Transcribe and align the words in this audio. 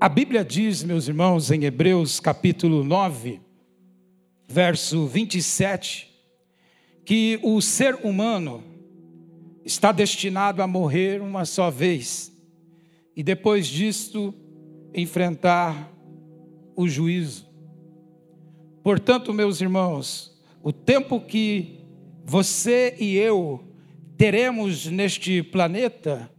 A 0.00 0.08
Bíblia 0.08 0.44
diz, 0.44 0.84
meus 0.84 1.08
irmãos, 1.08 1.50
em 1.50 1.64
Hebreus 1.64 2.20
capítulo 2.20 2.84
9, 2.84 3.40
verso 4.46 5.08
27, 5.08 6.08
que 7.04 7.40
o 7.42 7.60
ser 7.60 7.96
humano 8.04 8.62
está 9.64 9.90
destinado 9.90 10.62
a 10.62 10.68
morrer 10.68 11.20
uma 11.20 11.44
só 11.44 11.68
vez 11.68 12.32
e 13.16 13.24
depois 13.24 13.66
disto 13.66 14.32
enfrentar 14.94 15.92
o 16.76 16.86
juízo. 16.86 17.48
Portanto, 18.84 19.34
meus 19.34 19.60
irmãos, 19.60 20.40
o 20.62 20.72
tempo 20.72 21.20
que 21.20 21.80
você 22.24 22.94
e 23.00 23.16
eu 23.16 23.64
teremos 24.16 24.86
neste 24.86 25.42
planeta 25.42 26.30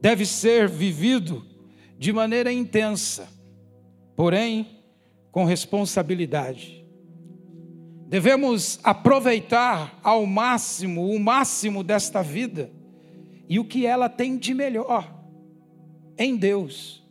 deve 0.00 0.24
ser 0.24 0.68
vivido 0.68 1.53
de 1.98 2.12
maneira 2.12 2.52
intensa, 2.52 3.28
porém 4.16 4.82
com 5.30 5.44
responsabilidade. 5.44 6.84
Devemos 8.06 8.78
aproveitar 8.84 9.98
ao 10.02 10.24
máximo 10.26 11.10
o 11.10 11.18
máximo 11.18 11.82
desta 11.82 12.22
vida 12.22 12.70
e 13.48 13.58
o 13.58 13.64
que 13.64 13.86
ela 13.86 14.08
tem 14.08 14.38
de 14.38 14.54
melhor 14.54 15.12
em 16.16 16.36
Deus. 16.36 17.02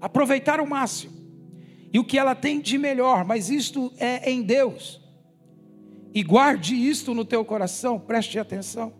Aproveitar 0.00 0.60
o 0.60 0.66
máximo 0.66 1.12
e 1.92 1.98
o 1.98 2.04
que 2.04 2.18
ela 2.18 2.34
tem 2.34 2.60
de 2.60 2.78
melhor, 2.78 3.24
mas 3.24 3.50
isto 3.50 3.92
é 3.98 4.30
em 4.30 4.42
Deus. 4.42 5.00
E 6.14 6.22
guarde 6.22 6.74
isto 6.74 7.14
no 7.14 7.24
teu 7.24 7.44
coração, 7.44 7.98
preste 7.98 8.38
atenção. 8.38 8.92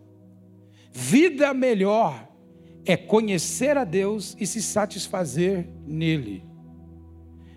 Vida 0.91 1.53
melhor 1.53 2.29
é 2.85 2.97
conhecer 2.97 3.77
a 3.77 3.83
Deus 3.83 4.35
e 4.39 4.45
se 4.45 4.61
satisfazer 4.61 5.69
nele. 5.85 6.45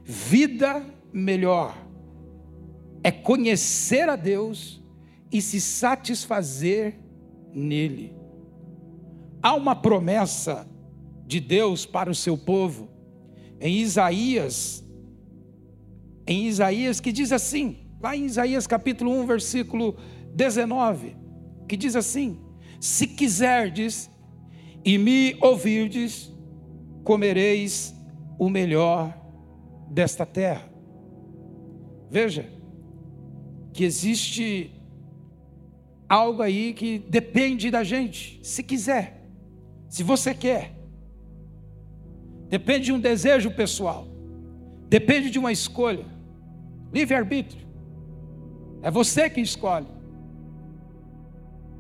Vida 0.05 0.85
melhor 1.13 1.77
é 3.03 3.11
conhecer 3.11 4.09
a 4.09 4.17
Deus 4.17 4.83
e 5.33 5.41
se 5.41 5.61
satisfazer 5.61 6.99
nele. 7.53 8.15
Há 9.43 9.55
uma 9.55 9.75
promessa 9.75 10.69
de 11.27 11.41
Deus 11.41 11.85
para 11.85 12.11
o 12.11 12.15
seu 12.15 12.37
povo 12.37 12.89
em 13.61 13.79
Isaías, 13.79 14.85
em 16.27 16.47
Isaías 16.47 17.01
que 17.01 17.13
diz 17.13 17.33
assim, 17.33 17.89
lá 18.01 18.17
em 18.17 18.27
Isaías 18.27 18.67
capítulo 18.67 19.13
1, 19.21 19.27
versículo 19.27 19.97
19, 20.35 21.17
que 21.69 21.77
diz 21.77 21.97
assim: 21.97 22.41
Se 22.81 23.07
quiserdes 23.07 24.11
e 24.87 24.97
me 24.99 25.37
ouvirdes, 25.41 26.33
comereis 27.03 27.93
o 28.39 28.49
melhor 28.49 29.13
desta 29.91 30.25
terra. 30.25 30.71
Veja, 32.09 32.49
que 33.73 33.83
existe 33.83 34.71
algo 36.09 36.41
aí 36.41 36.73
que 36.73 37.01
depende 37.01 37.69
da 37.69 37.83
gente, 37.83 38.39
se 38.45 38.63
quiser, 38.63 39.29
se 39.89 40.05
você 40.05 40.33
quer. 40.33 40.73
Depende 42.49 42.85
de 42.85 42.93
um 42.93 43.01
desejo 43.01 43.51
pessoal, 43.51 44.07
depende 44.89 45.31
de 45.31 45.39
uma 45.41 45.51
escolha, 45.51 46.07
livre-arbítrio. 46.93 47.67
É 48.83 48.91
você 48.91 49.29
que 49.29 49.41
escolhe. 49.41 49.89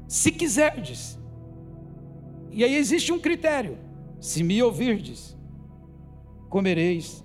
Se 0.09 0.33
quiserdes. 0.33 1.17
E 2.57 2.65
aí 2.65 2.75
existe 2.75 3.13
um 3.13 3.19
critério: 3.19 3.77
se 4.19 4.43
me 4.43 4.61
ouvirdes, 4.63 5.37
comereis 6.49 7.23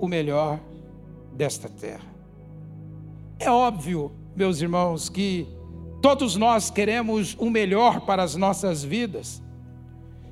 o 0.00 0.08
melhor 0.08 0.58
desta 1.34 1.68
terra. 1.68 2.10
É 3.38 3.50
óbvio, 3.50 4.10
meus 4.34 4.62
irmãos, 4.62 5.10
que 5.10 5.46
todos 6.00 6.36
nós 6.36 6.70
queremos 6.70 7.36
o 7.38 7.50
melhor 7.50 8.00
para 8.00 8.22
as 8.22 8.34
nossas 8.34 8.82
vidas. 8.82 9.42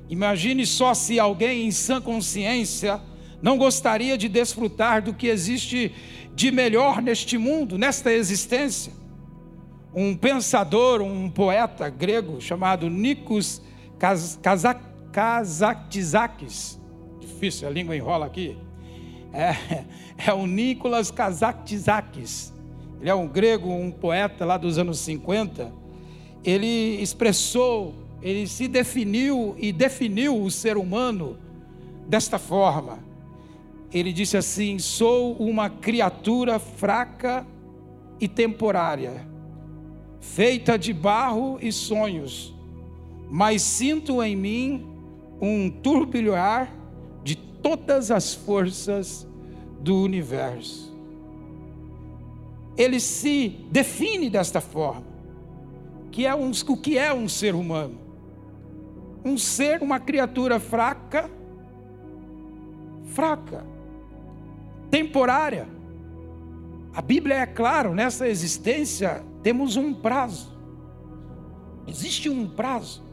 Imagine 0.09 0.65
só 0.65 0.95
se 0.95 1.19
alguém 1.19 1.67
em 1.67 1.71
sã 1.71 2.01
consciência 2.01 2.99
não 3.43 3.59
gostaria 3.59 4.17
de 4.17 4.27
desfrutar 4.27 5.03
do 5.03 5.13
que 5.13 5.27
existe 5.27 5.93
de 6.33 6.51
melhor 6.51 6.99
neste 6.99 7.37
mundo, 7.37 7.77
nesta 7.77 8.11
existência. 8.11 8.91
Um 9.93 10.15
pensador, 10.15 11.01
um 11.01 11.29
poeta 11.29 11.89
grego 11.89 12.41
chamado 12.41 12.89
Nikos 12.89 13.61
Kazaktzakis, 15.11 16.79
difícil, 17.19 17.67
a 17.67 17.71
língua 17.71 17.95
enrola 17.95 18.25
aqui, 18.25 18.57
é, 19.33 19.85
é 20.27 20.33
o 20.33 20.45
Nicolas 20.45 21.11
Kazaktzakis 21.11 22.51
ele 23.01 23.09
é 23.09 23.15
um 23.15 23.27
grego, 23.27 23.67
um 23.67 23.89
poeta 23.89 24.45
lá 24.45 24.57
dos 24.57 24.77
anos 24.77 24.99
50, 24.99 25.73
ele 26.43 27.01
expressou, 27.01 27.95
ele 28.21 28.47
se 28.47 28.67
definiu 28.67 29.55
e 29.57 29.73
definiu 29.73 30.39
o 30.39 30.51
ser 30.51 30.77
humano 30.77 31.35
desta 32.07 32.37
forma. 32.37 32.99
Ele 33.91 34.13
disse 34.13 34.37
assim: 34.37 34.77
sou 34.77 35.33
uma 35.33 35.67
criatura 35.67 36.59
fraca 36.59 37.45
e 38.19 38.27
temporária, 38.27 39.27
feita 40.19 40.77
de 40.77 40.93
barro 40.93 41.57
e 41.59 41.71
sonhos, 41.71 42.53
mas 43.31 43.63
sinto 43.63 44.21
em 44.21 44.35
mim 44.35 44.85
um 45.41 45.71
turbilhar 45.71 46.71
de 47.23 47.35
todas 47.35 48.11
as 48.11 48.35
forças 48.35 49.27
do 49.79 50.03
universo 50.03 50.91
ele 52.77 52.99
se 52.99 53.49
define 53.69 54.29
desta 54.29 54.61
forma, 54.61 55.05
que 56.11 56.25
é 56.25 56.33
um, 56.33 56.51
o 56.51 56.77
que 56.77 56.97
é 56.97 57.13
um 57.13 57.27
ser 57.27 57.53
humano? 57.53 57.99
Um 59.23 59.37
ser, 59.37 59.81
uma 59.83 59.99
criatura 59.99 60.59
fraca, 60.59 61.29
fraca, 63.05 63.65
temporária. 64.89 65.67
A 66.93 67.01
Bíblia 67.01 67.35
é 67.35 67.45
claro, 67.45 67.93
nessa 67.93 68.27
existência 68.27 69.23
temos 69.43 69.75
um 69.75 69.93
prazo. 69.93 70.51
Existe 71.87 72.29
um 72.29 72.47
prazo. 72.47 73.03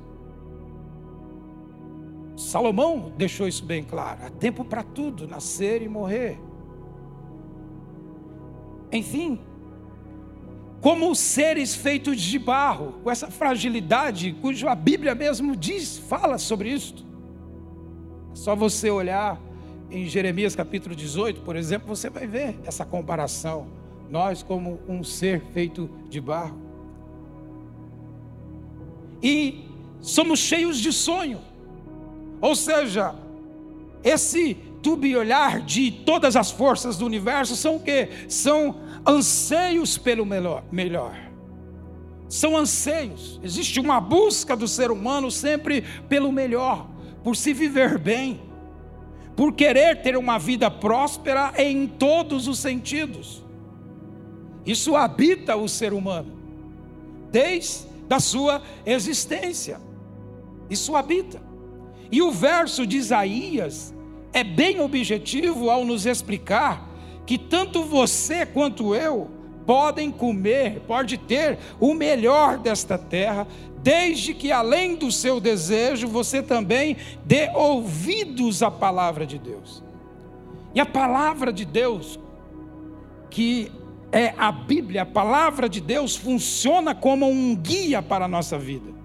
Salomão 2.38 3.12
deixou 3.16 3.48
isso 3.48 3.64
bem 3.64 3.82
claro. 3.82 4.20
Há 4.24 4.30
tempo 4.30 4.64
para 4.64 4.84
tudo, 4.84 5.26
nascer 5.26 5.82
e 5.82 5.88
morrer. 5.88 6.38
Enfim, 8.92 9.40
como 10.80 11.12
seres 11.16 11.74
feitos 11.74 12.20
de 12.20 12.38
barro, 12.38 13.00
com 13.02 13.10
essa 13.10 13.28
fragilidade, 13.28 14.36
cuja 14.40 14.70
a 14.70 14.74
Bíblia 14.76 15.16
mesmo 15.16 15.56
diz, 15.56 15.98
fala 15.98 16.38
sobre 16.38 16.70
isso. 16.70 17.04
É 18.30 18.36
só 18.36 18.54
você 18.54 18.88
olhar 18.88 19.40
em 19.90 20.06
Jeremias 20.06 20.54
capítulo 20.54 20.94
18, 20.94 21.40
por 21.40 21.56
exemplo, 21.56 21.88
você 21.88 22.08
vai 22.08 22.28
ver 22.28 22.56
essa 22.64 22.84
comparação. 22.84 23.66
Nós, 24.08 24.44
como 24.44 24.78
um 24.88 25.02
ser 25.02 25.42
feito 25.52 25.90
de 26.08 26.20
barro. 26.20 26.56
E 29.20 29.64
somos 30.00 30.38
cheios 30.38 30.78
de 30.78 30.92
sonho. 30.92 31.40
Ou 32.40 32.54
seja, 32.54 33.14
esse 34.02 34.56
olhar 35.16 35.60
de 35.60 35.90
todas 35.90 36.36
as 36.36 36.50
forças 36.50 36.96
do 36.96 37.04
universo 37.04 37.56
são 37.56 37.76
o 37.76 37.80
quê? 37.80 38.08
São 38.28 38.76
anseios 39.06 39.98
pelo 39.98 40.24
melhor, 40.24 40.62
melhor. 40.70 41.14
São 42.28 42.56
anseios. 42.56 43.40
Existe 43.42 43.80
uma 43.80 44.00
busca 44.00 44.56
do 44.56 44.68
ser 44.68 44.90
humano 44.90 45.30
sempre 45.30 45.82
pelo 46.08 46.30
melhor, 46.30 46.86
por 47.24 47.36
se 47.36 47.52
viver 47.52 47.98
bem, 47.98 48.40
por 49.36 49.52
querer 49.52 50.02
ter 50.02 50.16
uma 50.16 50.38
vida 50.38 50.70
próspera 50.70 51.52
em 51.56 51.86
todos 51.86 52.48
os 52.48 52.58
sentidos. 52.58 53.44
Isso 54.64 54.94
habita 54.96 55.56
o 55.56 55.68
ser 55.68 55.92
humano, 55.92 56.32
desde 57.30 57.86
a 58.10 58.20
sua 58.20 58.62
existência. 58.84 59.80
Isso 60.68 60.94
habita. 60.94 61.47
E 62.10 62.22
o 62.22 62.30
verso 62.30 62.86
de 62.86 62.96
Isaías 62.96 63.94
é 64.32 64.42
bem 64.42 64.80
objetivo 64.80 65.70
ao 65.70 65.84
nos 65.84 66.06
explicar 66.06 66.88
que 67.26 67.36
tanto 67.36 67.84
você 67.84 68.46
quanto 68.46 68.94
eu 68.94 69.30
podem 69.66 70.10
comer, 70.10 70.80
pode 70.86 71.18
ter 71.18 71.58
o 71.78 71.92
melhor 71.92 72.56
desta 72.56 72.96
terra, 72.96 73.46
desde 73.82 74.32
que 74.32 74.50
além 74.50 74.96
do 74.96 75.12
seu 75.12 75.38
desejo, 75.38 76.08
você 76.08 76.42
também 76.42 76.96
dê 77.26 77.50
ouvidos 77.54 78.62
à 78.62 78.70
palavra 78.70 79.26
de 79.26 79.38
Deus. 79.38 79.84
E 80.74 80.80
a 80.80 80.86
palavra 80.86 81.52
de 81.52 81.66
Deus, 81.66 82.18
que 83.28 83.70
é 84.10 84.32
a 84.38 84.50
Bíblia, 84.50 85.02
a 85.02 85.06
palavra 85.06 85.68
de 85.68 85.82
Deus 85.82 86.16
funciona 86.16 86.94
como 86.94 87.28
um 87.28 87.54
guia 87.54 88.02
para 88.02 88.24
a 88.24 88.28
nossa 88.28 88.58
vida. 88.58 88.97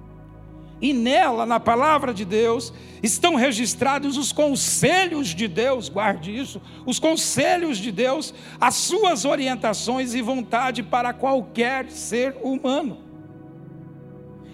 E 0.84 0.92
nela, 0.92 1.46
na 1.46 1.62
palavra 1.62 2.14
de 2.14 2.26
Deus, 2.26 2.74
estão 3.02 3.36
registrados 3.36 4.18
os 4.18 4.34
conselhos 4.34 5.30
de 5.30 5.48
Deus, 5.48 5.88
guarde 5.88 6.38
isso, 6.38 6.62
os 6.86 7.00
conselhos 7.00 7.78
de 7.78 7.90
Deus, 7.90 8.34
as 8.60 8.76
suas 8.76 9.24
orientações 9.24 10.14
e 10.14 10.22
vontade 10.22 10.84
para 10.84 11.14
qualquer 11.14 11.90
ser 11.90 12.36
humano. 12.44 12.98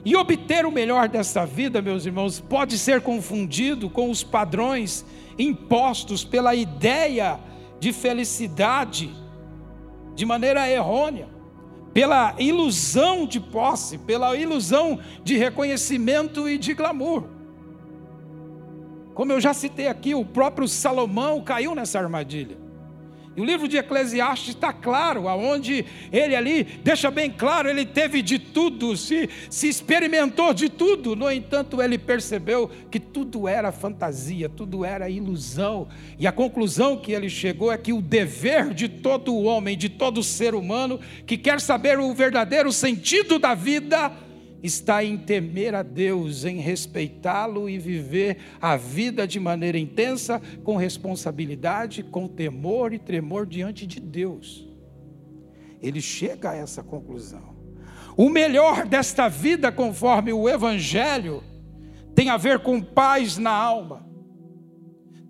E 0.05 0.15
obter 0.15 0.67
o 0.67 0.71
melhor 0.71 1.09
desta 1.09 1.47
vida, 1.47 1.81
meus 1.81 2.05
irmãos, 2.05 2.39
pode 2.39 2.77
ser 2.77 3.01
confundido 3.01 3.89
com 3.89 4.11
os 4.11 4.23
padrões 4.23 5.03
impostos 5.35 6.23
pela 6.23 6.53
ideia 6.53 7.39
de 7.79 7.91
felicidade 7.91 9.11
de 10.13 10.27
maneira 10.27 10.69
errônea 10.69 11.38
pela 11.93 12.35
ilusão 12.37 13.25
de 13.25 13.39
posse, 13.39 13.97
pela 13.97 14.35
ilusão 14.35 14.99
de 15.23 15.37
reconhecimento 15.37 16.47
e 16.47 16.57
de 16.57 16.73
glamour. 16.73 17.23
Como 19.13 19.31
eu 19.31 19.41
já 19.41 19.53
citei 19.53 19.87
aqui, 19.87 20.15
o 20.15 20.23
próprio 20.23 20.67
Salomão 20.67 21.41
caiu 21.41 21.75
nessa 21.75 21.99
armadilha. 21.99 22.57
E 23.35 23.41
o 23.41 23.45
livro 23.45 23.67
de 23.67 23.77
Eclesiastes 23.77 24.55
está 24.55 24.73
claro, 24.73 25.27
aonde 25.27 25.85
ele 26.11 26.35
ali 26.35 26.63
deixa 26.83 27.11
bem 27.11 27.29
claro, 27.29 27.69
ele 27.69 27.85
teve 27.85 28.21
de 28.21 28.39
tudo, 28.39 28.97
se, 28.97 29.29
se 29.49 29.67
experimentou 29.67 30.53
de 30.53 30.67
tudo, 30.67 31.15
no 31.15 31.31
entanto, 31.31 31.81
ele 31.81 31.97
percebeu 31.97 32.69
que 32.89 32.99
tudo 32.99 33.47
era 33.47 33.71
fantasia, 33.71 34.49
tudo 34.49 34.83
era 34.83 35.09
ilusão. 35.09 35.87
E 36.17 36.25
a 36.25 36.31
conclusão 36.31 36.97
que 36.97 37.11
ele 37.11 37.29
chegou 37.29 37.71
é 37.71 37.77
que 37.77 37.93
o 37.93 38.01
dever 38.01 38.73
de 38.73 38.89
todo 38.89 39.43
homem, 39.43 39.77
de 39.77 39.89
todo 39.89 40.23
ser 40.23 40.55
humano, 40.55 40.99
que 41.25 41.37
quer 41.37 41.61
saber 41.61 41.99
o 41.99 42.13
verdadeiro 42.13 42.71
sentido 42.71 43.37
da 43.37 43.53
vida, 43.53 44.11
está 44.61 45.03
em 45.03 45.17
temer 45.17 45.73
a 45.73 45.83
Deus, 45.83 46.45
em 46.45 46.57
respeitá-lo 46.57 47.69
e 47.69 47.77
viver 47.77 48.37
a 48.61 48.75
vida 48.75 49.27
de 49.27 49.39
maneira 49.39 49.77
intensa, 49.77 50.41
com 50.63 50.75
responsabilidade, 50.75 52.03
com 52.03 52.27
temor 52.27 52.93
e 52.93 52.99
tremor 52.99 53.45
diante 53.45 53.87
de 53.87 53.99
Deus. 53.99 54.67
Ele 55.81 56.01
chega 56.01 56.51
a 56.51 56.55
essa 56.55 56.83
conclusão. 56.83 57.57
O 58.17 58.29
melhor 58.29 58.85
desta 58.85 59.29
vida, 59.29 59.71
conforme 59.71 60.33
o 60.33 60.49
Evangelho, 60.49 61.41
tem 62.13 62.29
a 62.29 62.35
ver 62.35 62.59
com 62.59 62.81
paz 62.81 63.37
na 63.37 63.51
alma, 63.51 64.05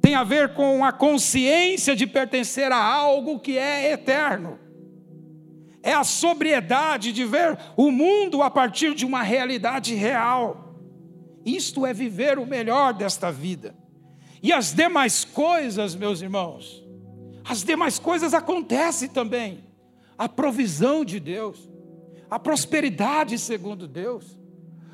tem 0.02 0.16
a 0.16 0.24
ver 0.24 0.56
com 0.56 0.84
a 0.84 0.92
consciência 0.92 1.96
de 1.96 2.08
pertencer 2.08 2.72
a 2.72 2.84
algo 2.84 3.40
que 3.40 3.58
é 3.58 3.92
eterno 3.92 4.69
é 5.82 5.94
a 5.94 6.04
sobriedade 6.04 7.14
de 7.14 7.26
ver 7.26 7.58
o 7.78 7.92
mundo 7.92 8.42
a 8.42 8.50
partir 8.50 8.94
de 8.94 9.06
uma 9.06 9.24
realidade 9.24 9.94
real. 9.94 10.76
Isto 11.46 11.86
é 11.86 11.94
viver 11.94 12.38
o 12.38 12.46
melhor 12.46 12.94
desta 12.94 13.32
vida. 13.32 13.76
E 14.42 14.52
as 14.54 14.74
demais 14.74 15.24
coisas, 15.24 15.96
meus 15.96 16.22
irmãos, 16.22 16.84
as 17.44 17.64
demais 17.64 17.98
coisas 17.98 18.34
acontecem 18.34 19.10
também. 19.10 19.64
A 20.18 20.28
provisão 20.28 21.06
de 21.06 21.20
Deus, 21.20 21.70
a 22.30 22.38
prosperidade 22.38 23.38
segundo 23.40 23.88
Deus, 23.88 24.38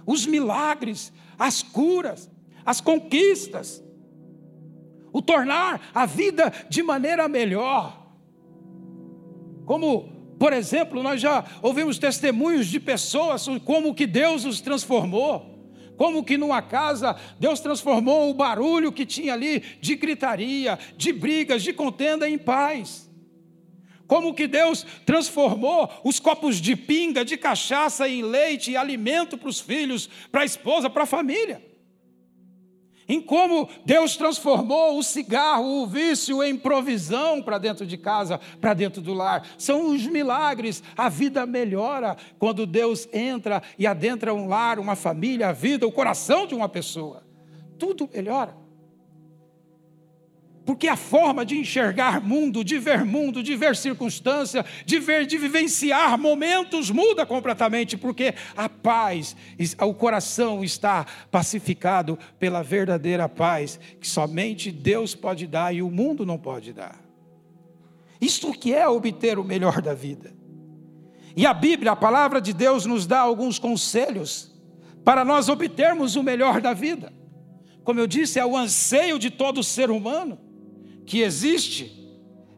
os 0.06 0.26
milagres, 0.26 1.12
as 1.38 1.64
curas, 1.64 2.30
as 2.64 2.80
conquistas, 2.80 3.84
o 5.12 5.22
tornar 5.22 5.82
a 5.94 6.06
vida 6.06 6.52
de 6.70 6.84
maneira 6.84 7.28
melhor. 7.28 8.06
Como 9.66 10.15
por 10.38 10.54
exemplo, 10.54 11.02
nós 11.02 11.22
já 11.22 11.46
ouvimos 11.62 11.98
testemunhos 11.98 12.68
de 12.68 12.80
pessoas 12.80 13.46
como 13.64 13.96
que 13.96 14.06
Deus 14.06 14.46
os 14.46 14.62
transformou. 14.62 15.54
Como 15.98 16.26
que 16.26 16.38
numa 16.38 16.62
casa 16.62 17.16
Deus 17.40 17.62
transformou 17.62 18.30
o 18.30 18.34
barulho 18.34 18.92
que 18.92 19.06
tinha 19.06 19.34
ali 19.34 19.62
de 19.80 19.96
gritaria, 19.96 20.78
de 20.98 21.14
brigas, 21.14 21.64
de 21.64 21.72
contenda 21.72 22.30
em 22.30 22.38
paz. 22.38 23.10
Como 24.06 24.34
que 24.34 24.46
Deus 24.46 24.86
transformou 25.06 25.90
os 26.04 26.20
copos 26.20 26.58
de 26.58 26.76
pinga, 26.76 27.24
de 27.24 27.38
cachaça 27.38 28.08
em 28.08 28.22
leite 28.22 28.72
e 28.72 28.78
alimento 28.78 29.38
para 29.38 29.50
os 29.50 29.60
filhos, 29.60 30.10
para 30.32 30.42
a 30.42 30.46
esposa, 30.46 30.90
para 30.90 31.04
a 31.04 31.08
família 31.08 31.75
em 33.08 33.22
como 33.22 33.70
Deus 33.86 34.18
transformou 34.18 34.98
o 34.98 35.04
cigarro, 35.04 35.84
o 35.84 35.88
vício, 35.88 36.44
em 36.44 36.58
provisão 36.58 37.42
para 37.42 37.58
dentro 37.58 37.86
de 37.86 37.98
casa, 37.98 38.40
para 38.60 38.74
dentro 38.74 39.02
do 39.02 39.14
lar. 39.14 39.48
São 39.58 39.92
os 39.92 40.06
milagres. 40.08 40.82
A 40.98 41.08
vida 41.10 41.46
melhora 41.46 42.18
quando 42.40 42.66
Deus 42.66 43.08
entra 43.14 43.62
e 43.78 43.86
adentra 43.86 44.34
um 44.34 44.48
lar, 44.48 44.80
uma 44.80 44.96
família, 44.96 45.50
a 45.50 45.54
vida, 45.54 45.86
o 45.86 45.92
coração 45.92 46.48
de 46.48 46.56
uma 46.56 46.68
pessoa. 46.68 47.24
Tudo 47.78 48.10
melhora. 48.12 48.65
Porque 50.66 50.88
a 50.88 50.96
forma 50.96 51.46
de 51.46 51.56
enxergar 51.56 52.20
mundo, 52.20 52.64
de 52.64 52.80
ver 52.80 53.06
mundo, 53.06 53.44
de 53.44 53.56
ver 53.56 53.76
circunstância, 53.76 54.66
de 54.84 55.00
ver, 55.00 55.28
de 55.28 55.38
vivenciar 55.38 56.18
momentos 56.18 56.90
muda 56.90 57.24
completamente, 57.24 57.96
porque 57.96 58.34
a 58.58 58.68
paz, 58.68 59.36
o 59.80 59.94
coração 59.94 60.64
está 60.64 61.06
pacificado 61.30 62.18
pela 62.40 62.64
verdadeira 62.64 63.30
paz 63.30 63.80
que 64.02 64.08
somente 64.08 64.72
Deus 64.72 65.14
pode 65.14 65.46
dar 65.46 65.74
e 65.74 65.84
o 65.84 65.92
mundo 65.92 66.26
não 66.26 66.38
pode 66.38 66.74
dar. 66.74 67.00
Isto 68.20 68.52
que 68.52 68.74
é 68.74 68.88
obter 68.90 69.38
o 69.38 69.44
melhor 69.44 69.82
da 69.84 69.94
vida. 69.94 70.34
E 71.38 71.46
a 71.46 71.54
Bíblia, 71.54 71.92
a 71.92 71.96
palavra 71.96 72.42
de 72.42 72.54
Deus, 72.54 72.88
nos 72.88 73.06
dá 73.06 73.20
alguns 73.20 73.60
conselhos 73.60 74.52
para 75.04 75.24
nós 75.24 75.48
obtermos 75.48 76.16
o 76.16 76.24
melhor 76.24 76.60
da 76.60 76.74
vida. 76.74 77.14
Como 77.84 78.00
eu 78.00 78.08
disse, 78.08 78.40
é 78.40 78.46
o 78.46 78.58
anseio 78.58 79.20
de 79.20 79.30
todo 79.30 79.62
ser 79.62 79.92
humano 79.92 80.45
que 81.06 81.22
existe 81.22 82.06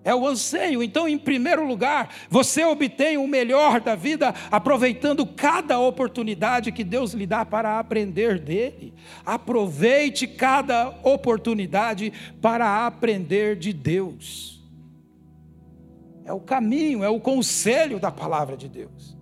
é 0.07 0.15
o 0.15 0.25
anseio. 0.25 0.81
Então, 0.81 1.05
em 1.05 1.17
primeiro 1.17 1.67
lugar, 1.67 2.15
você 2.29 2.63
obtém 2.63 3.17
o 3.17 3.27
melhor 3.27 3.81
da 3.81 3.93
vida 3.93 4.33
aproveitando 4.49 5.25
cada 5.25 5.77
oportunidade 5.79 6.71
que 6.71 6.83
Deus 6.83 7.11
lhe 7.11 7.27
dá 7.27 7.43
para 7.43 7.77
aprender 7.77 8.39
dele. 8.39 8.93
Aproveite 9.25 10.25
cada 10.25 10.87
oportunidade 11.03 12.13
para 12.41 12.85
aprender 12.85 13.57
de 13.57 13.73
Deus. 13.73 14.63
É 16.23 16.31
o 16.31 16.39
caminho, 16.39 17.03
é 17.03 17.09
o 17.09 17.19
conselho 17.19 17.99
da 17.99 18.11
palavra 18.11 18.55
de 18.55 18.69
Deus. 18.69 19.17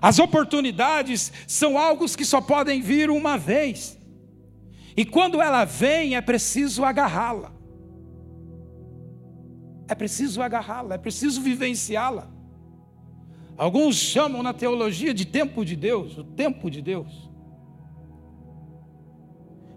As 0.00 0.18
oportunidades 0.18 1.32
são 1.46 1.76
algo 1.76 2.06
que 2.16 2.24
só 2.24 2.40
podem 2.40 2.80
vir 2.80 3.10
uma 3.10 3.36
vez. 3.36 3.98
E 4.96 5.04
quando 5.04 5.42
ela 5.42 5.64
vem, 5.64 6.14
é 6.14 6.20
preciso 6.20 6.84
agarrá-la. 6.84 7.53
É 9.86 9.94
preciso 9.94 10.40
agarrá-la, 10.42 10.94
é 10.94 10.98
preciso 10.98 11.40
vivenciá-la. 11.40 12.28
Alguns 13.56 13.96
chamam 13.96 14.42
na 14.42 14.52
teologia 14.52 15.14
de 15.14 15.24
tempo 15.24 15.64
de 15.64 15.76
Deus, 15.76 16.18
o 16.18 16.24
tempo 16.24 16.70
de 16.70 16.82
Deus. 16.82 17.30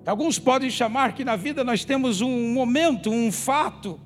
Alguns 0.06 0.40
podem 0.40 0.70
chamar 0.70 1.14
que 1.14 1.26
na 1.26 1.36
vida 1.36 1.64
nós 1.64 1.84
temos 1.84 2.22
um 2.22 2.54
momento, 2.54 3.10
um 3.12 3.32
fato 3.32 4.00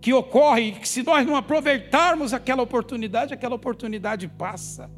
que 0.00 0.12
ocorre, 0.12 0.72
que 0.72 0.88
se 0.88 1.02
nós 1.02 1.24
não 1.24 1.36
aproveitarmos 1.36 2.34
aquela 2.34 2.62
oportunidade, 2.62 3.32
aquela 3.32 3.54
oportunidade 3.54 4.28
passa. 4.28 4.90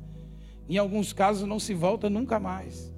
Em 0.69 0.79
alguns 0.79 1.13
casos 1.13 1.47
não 1.47 1.59
se 1.59 1.75
volta 1.75 2.11
nunca 2.11 2.41
mais. 2.41 2.93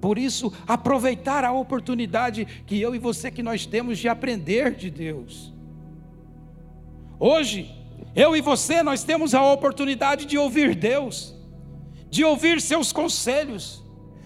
Por 0.00 0.18
isso, 0.18 0.52
aproveitar 0.66 1.44
a 1.44 1.52
oportunidade 1.52 2.44
que 2.66 2.80
eu 2.80 2.94
e 2.94 2.98
você 2.98 3.30
que 3.30 3.42
nós 3.42 3.66
temos 3.66 3.98
de 3.98 4.08
aprender 4.08 4.74
de 4.74 4.90
Deus. 4.90 5.54
Hoje, 7.24 7.70
eu 8.16 8.34
e 8.34 8.40
você, 8.40 8.82
nós 8.82 9.04
temos 9.04 9.32
a 9.32 9.44
oportunidade 9.44 10.26
de 10.26 10.36
ouvir 10.36 10.74
Deus, 10.74 11.32
de 12.10 12.24
ouvir 12.24 12.60
seus 12.60 12.90
conselhos, 12.90 13.80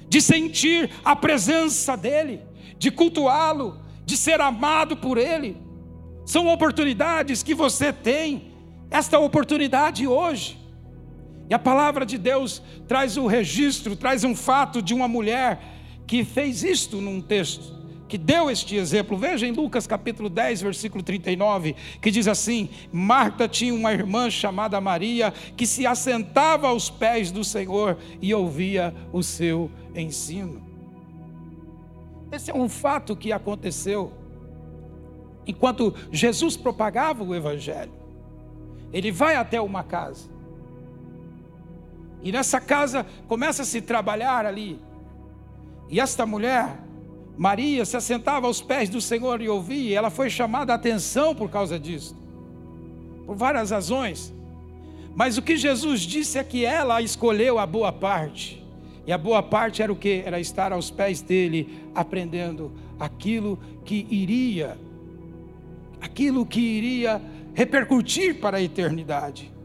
de 0.08 0.18
sentir 0.22 0.90
a 1.04 1.14
presença 1.14 1.94
dEle, 1.94 2.40
de 2.78 2.90
cultuá-lo, 2.90 3.82
de 4.06 4.16
ser 4.16 4.40
amado 4.40 4.96
por 4.96 5.18
Ele. 5.18 5.58
São 6.24 6.48
oportunidades 6.48 7.42
que 7.42 7.54
você 7.54 7.92
tem, 7.92 8.54
esta 8.90 9.18
oportunidade 9.18 10.06
hoje. 10.06 10.58
E 11.50 11.54
a 11.54 11.58
palavra 11.58 12.06
de 12.06 12.16
Deus 12.16 12.62
traz 12.88 13.18
o 13.18 13.26
registro, 13.26 13.94
traz 13.94 14.24
um 14.24 14.34
fato 14.34 14.80
de 14.80 14.94
uma 14.94 15.06
mulher 15.06 15.60
que 16.06 16.24
fez 16.24 16.64
isto 16.64 16.98
num 17.02 17.20
texto 17.20 17.75
que 18.08 18.16
deu 18.16 18.50
este 18.50 18.76
exemplo. 18.76 19.16
Veja 19.16 19.46
em 19.46 19.52
Lucas 19.52 19.86
capítulo 19.86 20.28
10, 20.28 20.62
versículo 20.62 21.02
39, 21.02 21.74
que 22.00 22.10
diz 22.10 22.28
assim: 22.28 22.68
Marta 22.92 23.48
tinha 23.48 23.74
uma 23.74 23.92
irmã 23.92 24.30
chamada 24.30 24.80
Maria, 24.80 25.32
que 25.56 25.66
se 25.66 25.86
assentava 25.86 26.68
aos 26.68 26.88
pés 26.90 27.30
do 27.30 27.44
Senhor 27.44 27.98
e 28.20 28.32
ouvia 28.34 28.94
o 29.12 29.22
seu 29.22 29.70
ensino. 29.94 30.62
Esse 32.30 32.50
é 32.50 32.54
um 32.54 32.68
fato 32.68 33.16
que 33.16 33.32
aconteceu 33.32 34.12
enquanto 35.46 35.94
Jesus 36.10 36.56
propagava 36.56 37.22
o 37.22 37.34
Evangelho. 37.34 37.92
Ele 38.92 39.12
vai 39.12 39.36
até 39.36 39.60
uma 39.60 39.84
casa. 39.84 40.28
E 42.22 42.32
nessa 42.32 42.60
casa 42.60 43.06
começa 43.28 43.62
a 43.62 43.64
se 43.64 43.80
trabalhar 43.80 44.44
ali 44.44 44.80
E 45.88 46.00
esta 46.00 46.26
mulher, 46.26 46.80
Maria, 47.36 47.84
se 47.84 47.96
assentava 47.96 48.46
aos 48.46 48.62
pés 48.62 48.88
do 48.88 49.00
Senhor 49.00 49.40
e 49.42 49.48
ouvia, 49.48 49.98
ela 49.98 50.10
foi 50.10 50.30
chamada 50.30 50.72
a 50.72 50.76
atenção 50.76 51.34
por 51.34 51.50
causa 51.50 51.78
disso, 51.78 52.16
por 53.26 53.36
várias 53.36 53.70
razões. 53.70 54.32
Mas 55.14 55.36
o 55.36 55.42
que 55.42 55.56
Jesus 55.56 56.00
disse 56.00 56.38
é 56.38 56.44
que 56.44 56.64
ela 56.64 57.00
escolheu 57.00 57.58
a 57.58 57.66
boa 57.66 57.92
parte. 57.92 58.62
E 59.06 59.12
a 59.12 59.18
boa 59.18 59.42
parte 59.42 59.82
era 59.82 59.92
o 59.92 59.96
que? 59.96 60.22
Era 60.26 60.40
estar 60.40 60.72
aos 60.72 60.90
pés 60.90 61.20
dele, 61.22 61.84
aprendendo 61.94 62.72
aquilo 62.98 63.58
que 63.84 64.06
iria, 64.10 64.76
aquilo 66.00 66.44
que 66.44 66.60
iria 66.60 67.22
repercutir 67.54 68.40
para 68.40 68.58
a 68.58 68.62
eternidade. 68.62 69.55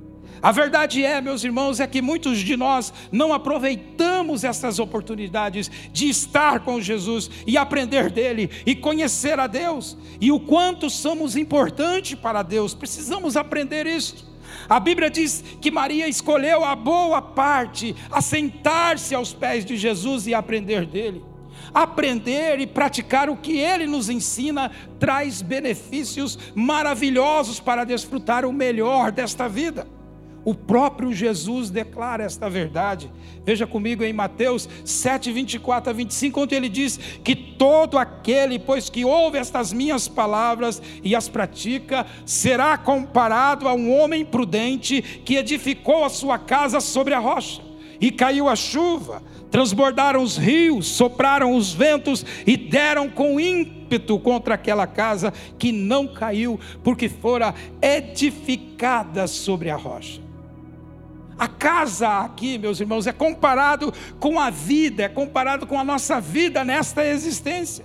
A 0.42 0.52
verdade 0.52 1.04
é, 1.04 1.22
meus 1.22 1.44
irmãos, 1.44 1.80
é 1.80 1.88
que 1.88 2.02
muitos 2.02 2.40
de 2.40 2.58
nós 2.58 2.92
não 3.12 3.32
aproveitamos 3.32 4.44
essas 4.44 4.80
oportunidades 4.80 5.70
de 5.92 6.10
estar 6.10 6.62
com 6.62 6.82
Jesus 6.82 7.30
e 7.46 7.58
aprender 7.58 8.10
dele 8.10 8.50
e 8.66 8.76
conhecer 8.76 9.40
a 9.40 9.48
Deus 9.48 9.98
e 10.20 10.32
o 10.32 10.40
quanto 10.40 10.90
somos 10.90 11.36
importantes 11.36 12.16
para 12.16 12.42
Deus. 12.42 12.74
Precisamos 12.74 13.38
aprender 13.38 13.86
isso. 13.86 14.30
A 14.68 14.80
Bíblia 14.80 15.10
diz 15.10 15.44
que 15.62 15.72
Maria 15.72 16.08
escolheu 16.08 16.64
a 16.66 16.76
boa 16.76 17.22
parte, 17.22 17.96
assentar-se 18.12 19.14
aos 19.14 19.34
pés 19.34 19.64
de 19.64 19.78
Jesus 19.78 20.28
e 20.28 20.34
aprender 20.34 20.86
dele. 20.86 21.24
Aprender 21.74 22.60
e 22.60 22.68
praticar 22.68 23.30
o 23.30 23.38
que 23.38 23.58
ele 23.58 23.86
nos 23.86 24.10
ensina 24.10 24.72
traz 25.00 25.42
benefícios 25.42 26.38
maravilhosos 26.54 27.60
para 27.60 27.86
desfrutar 27.86 28.46
o 28.46 28.52
melhor 28.52 29.12
desta 29.12 29.48
vida. 29.48 29.88
O 30.44 30.56
próprio 30.56 31.14
Jesus 31.14 31.70
declara 31.70 32.24
esta 32.24 32.50
verdade. 32.50 33.12
Veja 33.46 33.68
comigo 33.68 34.04
em 34.04 34.12
Mateus 34.12 34.68
7, 34.84 35.32
24 35.32 35.92
a 35.92 35.94
25, 35.94 36.42
onde 36.42 36.56
ele 36.56 36.68
diz 36.68 36.98
que 37.24 37.36
todo 37.36 37.98
aquele, 37.98 38.58
pois 38.58 38.90
que 38.90 39.06
ouve 39.06 39.38
estas 39.38 39.72
minhas 39.72 40.08
palavras 40.08 40.82
e 41.04 41.16
as 41.16 41.30
pratica, 41.30 42.08
será 42.26 42.76
comparado 42.78 43.68
a 43.68 43.74
um 43.74 43.96
homem 43.96 44.26
prudente 44.26 45.02
que 45.02 45.36
edificou 45.36 46.04
a 46.04 46.10
sua 46.10 46.40
casa 46.40 46.80
sobre 46.80 47.14
a 47.14 47.20
rocha. 47.20 47.62
E 48.00 48.10
caiu 48.10 48.50
a 48.50 48.56
chuva, 48.56 49.22
transbordaram 49.52 50.24
os 50.24 50.36
rios, 50.36 50.88
sopraram 50.88 51.56
os 51.56 51.72
ventos 51.72 52.26
e 52.48 52.58
deram 52.58 53.08
com 53.08 53.40
ímpeto 53.40 54.18
contra 54.18 54.56
aquela 54.56 54.88
casa 54.88 55.32
que 55.60 55.72
não 55.72 56.08
caiu, 56.08 56.60
porque 56.84 57.08
fora 57.08 57.54
edificada 57.80 59.28
sobre 59.28 59.70
a 59.70 59.76
rocha. 59.76 60.21
A 61.42 61.48
casa 61.48 62.20
aqui, 62.20 62.60
meus 62.60 62.80
irmãos, 62.80 63.08
é 63.08 63.12
comparado 63.12 63.92
com 64.20 64.40
a 64.40 64.52
vida, 64.52 65.02
é 65.02 65.10
comparado 65.10 65.66
com 65.66 65.80
a 65.80 65.84
nossa 65.84 66.22
vida 66.22 66.64
nesta 66.64 67.04
existência. 67.04 67.84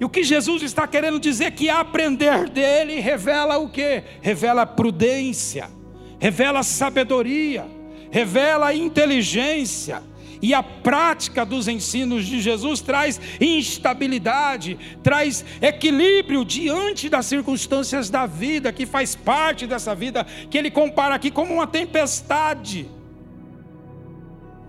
E 0.00 0.04
o 0.04 0.08
que 0.08 0.24
Jesus 0.24 0.64
está 0.64 0.88
querendo 0.88 1.20
dizer 1.20 1.44
é 1.44 1.50
que 1.52 1.68
aprender 1.68 2.48
dele 2.48 2.98
revela 2.98 3.58
o 3.58 3.68
que? 3.68 4.02
Revela 4.20 4.66
prudência, 4.66 5.70
revela 6.18 6.64
sabedoria, 6.64 7.64
revela 8.10 8.74
inteligência, 8.74 10.02
e 10.46 10.54
a 10.54 10.62
prática 10.62 11.44
dos 11.44 11.66
ensinos 11.66 12.24
de 12.24 12.40
Jesus 12.40 12.80
traz 12.80 13.20
instabilidade, 13.40 14.78
traz 15.02 15.44
equilíbrio 15.60 16.44
diante 16.44 17.08
das 17.08 17.26
circunstâncias 17.26 18.08
da 18.08 18.26
vida, 18.26 18.72
que 18.72 18.86
faz 18.86 19.16
parte 19.16 19.66
dessa 19.66 19.92
vida, 19.92 20.22
que 20.48 20.56
ele 20.56 20.70
compara 20.70 21.16
aqui 21.16 21.32
como 21.32 21.52
uma 21.52 21.66
tempestade. 21.66 22.88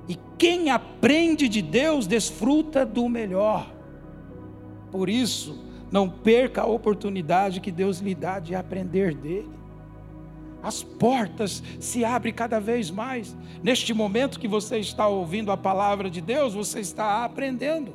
E 0.10 0.17
quem 0.36 0.72
aprende 0.72 1.48
de 1.48 1.62
Deus 1.62 2.07
desfruta 2.07 2.84
do 2.84 3.07
melhor. 3.07 3.72
Por 4.91 5.07
isso, 5.07 5.63
não 5.91 6.10
perca 6.10 6.63
a 6.63 6.65
oportunidade 6.65 7.62
que 7.62 7.72
Deus 7.72 8.00
lhe 8.00 8.15
dá 8.15 8.39
de 8.39 8.55
aprender 8.55 9.13
dele 9.13 9.57
as 10.62 10.84
portas 10.84 11.64
se 11.80 12.04
abrem 12.04 12.34
cada 12.34 12.60
vez 12.60 12.90
mais. 12.90 13.36
Neste 13.64 13.94
momento 13.94 14.40
que 14.40 14.48
você 14.48 14.80
está 14.80 15.08
ouvindo 15.08 15.52
a 15.52 15.58
palavra 15.58 16.10
de 16.10 16.20
Deus, 16.22 16.54
você 16.54 16.80
está 16.80 17.24
aprendendo. 17.24 17.94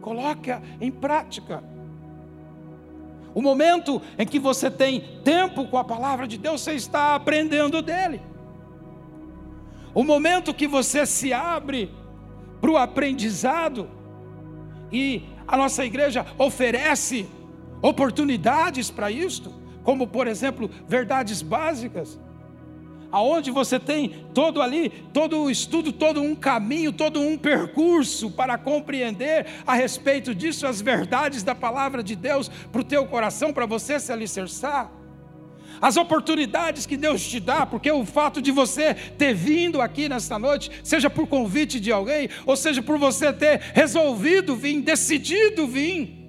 Coloque-a 0.00 0.60
em 0.80 0.90
prática. 0.90 1.62
O 3.34 3.42
momento 3.42 4.00
em 4.18 4.26
que 4.26 4.38
você 4.38 4.70
tem 4.70 5.02
tempo 5.24 5.66
com 5.66 5.76
a 5.76 5.84
palavra 5.84 6.26
de 6.26 6.38
Deus, 6.38 6.60
você 6.60 6.74
está 6.74 7.14
aprendendo 7.14 7.82
dele. 7.82 8.20
O 9.92 10.04
momento 10.04 10.54
que 10.54 10.66
você 10.66 11.06
se 11.06 11.32
abre 11.32 11.90
para 12.60 12.70
o 12.70 12.76
aprendizado, 12.76 13.88
e 14.92 15.22
a 15.46 15.56
nossa 15.56 15.84
igreja 15.84 16.24
oferece 16.38 17.26
oportunidades 17.82 18.90
para 18.90 19.10
isto 19.10 19.63
como 19.84 20.06
por 20.06 20.26
exemplo, 20.26 20.68
verdades 20.88 21.42
básicas, 21.42 22.18
aonde 23.12 23.52
você 23.52 23.78
tem 23.78 24.26
todo 24.34 24.60
ali, 24.60 24.90
todo 25.12 25.38
o 25.38 25.48
estudo, 25.48 25.92
todo 25.92 26.20
um 26.20 26.34
caminho, 26.34 26.92
todo 26.92 27.20
um 27.20 27.38
percurso 27.38 28.28
para 28.28 28.58
compreender 28.58 29.46
a 29.64 29.74
respeito 29.74 30.34
disso 30.34 30.66
as 30.66 30.80
verdades 30.80 31.44
da 31.44 31.54
palavra 31.54 32.02
de 32.02 32.16
Deus 32.16 32.48
para 32.48 32.80
o 32.80 32.84
teu 32.84 33.06
coração, 33.06 33.52
para 33.52 33.66
você 33.66 34.00
se 34.00 34.10
alicerçar. 34.10 34.90
As 35.80 35.96
oportunidades 35.96 36.86
que 36.86 36.96
Deus 36.96 37.24
te 37.24 37.38
dá, 37.38 37.66
porque 37.66 37.90
o 37.90 38.04
fato 38.04 38.42
de 38.42 38.50
você 38.50 38.94
ter 38.94 39.34
vindo 39.34 39.80
aqui 39.80 40.08
nesta 40.08 40.38
noite, 40.38 40.70
seja 40.82 41.08
por 41.10 41.28
convite 41.28 41.78
de 41.78 41.92
alguém, 41.92 42.28
ou 42.46 42.56
seja 42.56 42.82
por 42.82 42.98
você 42.98 43.32
ter 43.32 43.60
resolvido 43.74 44.56
vir, 44.56 44.80
decidido 44.80 45.66
vir, 45.68 46.23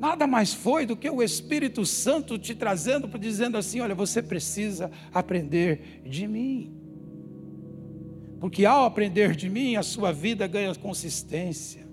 nada 0.00 0.26
mais 0.26 0.54
foi 0.54 0.86
do 0.86 0.96
que 0.96 1.08
o 1.08 1.22
Espírito 1.22 1.84
Santo 1.84 2.38
te 2.38 2.54
trazendo, 2.54 3.06
dizendo 3.18 3.58
assim: 3.58 3.80
olha, 3.80 3.94
você 3.94 4.22
precisa 4.22 4.90
aprender 5.12 6.00
de 6.06 6.26
mim. 6.26 6.74
Porque 8.40 8.64
ao 8.64 8.86
aprender 8.86 9.36
de 9.36 9.50
mim, 9.50 9.76
a 9.76 9.82
sua 9.82 10.10
vida 10.10 10.46
ganha 10.46 10.74
consistência. 10.74 11.86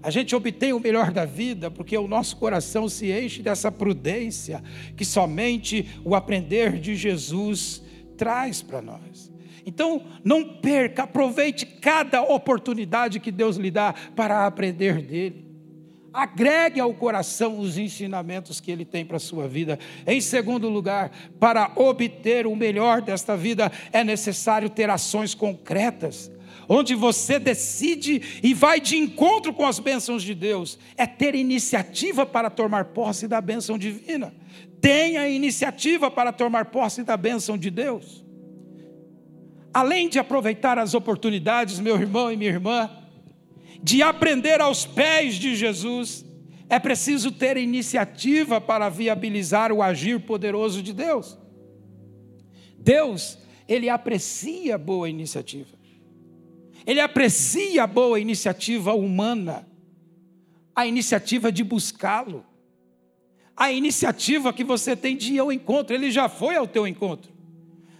A 0.00 0.10
gente 0.10 0.34
obtém 0.34 0.72
o 0.72 0.80
melhor 0.80 1.12
da 1.12 1.24
vida 1.24 1.70
porque 1.70 1.96
o 1.96 2.08
nosso 2.08 2.36
coração 2.36 2.88
se 2.88 3.12
enche 3.12 3.42
dessa 3.42 3.70
prudência 3.70 4.62
que 4.96 5.04
somente 5.04 5.88
o 6.04 6.14
aprender 6.14 6.78
de 6.78 6.94
Jesus 6.94 7.82
traz 8.16 8.62
para 8.62 8.80
nós. 8.82 9.32
Então, 9.64 10.04
não 10.24 10.60
perca, 10.60 11.04
aproveite 11.04 11.66
cada 11.66 12.22
oportunidade 12.22 13.20
que 13.20 13.30
Deus 13.30 13.56
lhe 13.56 13.70
dá 13.70 13.94
para 14.16 14.44
aprender 14.44 15.00
dele. 15.02 15.51
Agregue 16.12 16.78
ao 16.78 16.92
coração 16.92 17.58
os 17.58 17.78
ensinamentos 17.78 18.60
que 18.60 18.70
ele 18.70 18.84
tem 18.84 19.04
para 19.04 19.16
a 19.16 19.20
sua 19.20 19.48
vida. 19.48 19.78
Em 20.06 20.20
segundo 20.20 20.68
lugar, 20.68 21.10
para 21.40 21.72
obter 21.74 22.46
o 22.46 22.54
melhor 22.54 23.00
desta 23.00 23.34
vida, 23.36 23.72
é 23.90 24.04
necessário 24.04 24.68
ter 24.68 24.90
ações 24.90 25.34
concretas, 25.34 26.30
onde 26.68 26.94
você 26.94 27.38
decide 27.38 28.40
e 28.42 28.52
vai 28.52 28.78
de 28.78 28.96
encontro 28.96 29.54
com 29.54 29.64
as 29.64 29.78
bênçãos 29.78 30.22
de 30.22 30.34
Deus. 30.34 30.78
É 30.98 31.06
ter 31.06 31.34
iniciativa 31.34 32.26
para 32.26 32.50
tomar 32.50 32.86
posse 32.86 33.26
da 33.26 33.40
bênção 33.40 33.78
divina. 33.78 34.34
Tenha 34.82 35.26
iniciativa 35.28 36.10
para 36.10 36.30
tomar 36.30 36.66
posse 36.66 37.02
da 37.02 37.16
bênção 37.16 37.56
de 37.56 37.70
Deus. 37.70 38.22
Além 39.72 40.10
de 40.10 40.18
aproveitar 40.18 40.78
as 40.78 40.92
oportunidades, 40.92 41.80
meu 41.80 41.96
irmão 41.96 42.30
e 42.30 42.36
minha 42.36 42.50
irmã, 42.50 42.90
de 43.82 44.02
aprender 44.02 44.60
aos 44.60 44.86
pés 44.86 45.34
de 45.34 45.56
Jesus, 45.56 46.24
é 46.68 46.78
preciso 46.78 47.32
ter 47.32 47.56
iniciativa 47.56 48.60
para 48.60 48.88
viabilizar 48.88 49.72
o 49.72 49.82
agir 49.82 50.20
poderoso 50.20 50.82
de 50.82 50.92
Deus. 50.92 51.36
Deus, 52.78 53.38
ele 53.68 53.88
aprecia 53.88 54.78
boa 54.78 55.08
iniciativa. 55.08 55.76
Ele 56.86 57.00
aprecia 57.00 57.84
a 57.84 57.86
boa 57.86 58.18
iniciativa 58.18 58.94
humana, 58.94 59.68
a 60.74 60.86
iniciativa 60.86 61.52
de 61.52 61.62
buscá-lo, 61.62 62.44
a 63.56 63.70
iniciativa 63.70 64.52
que 64.52 64.64
você 64.64 64.96
tem 64.96 65.16
de 65.16 65.34
ir 65.34 65.38
ao 65.40 65.52
encontro. 65.52 65.94
Ele 65.94 66.10
já 66.10 66.28
foi 66.28 66.56
ao 66.56 66.66
teu 66.66 66.86
encontro. 66.86 67.30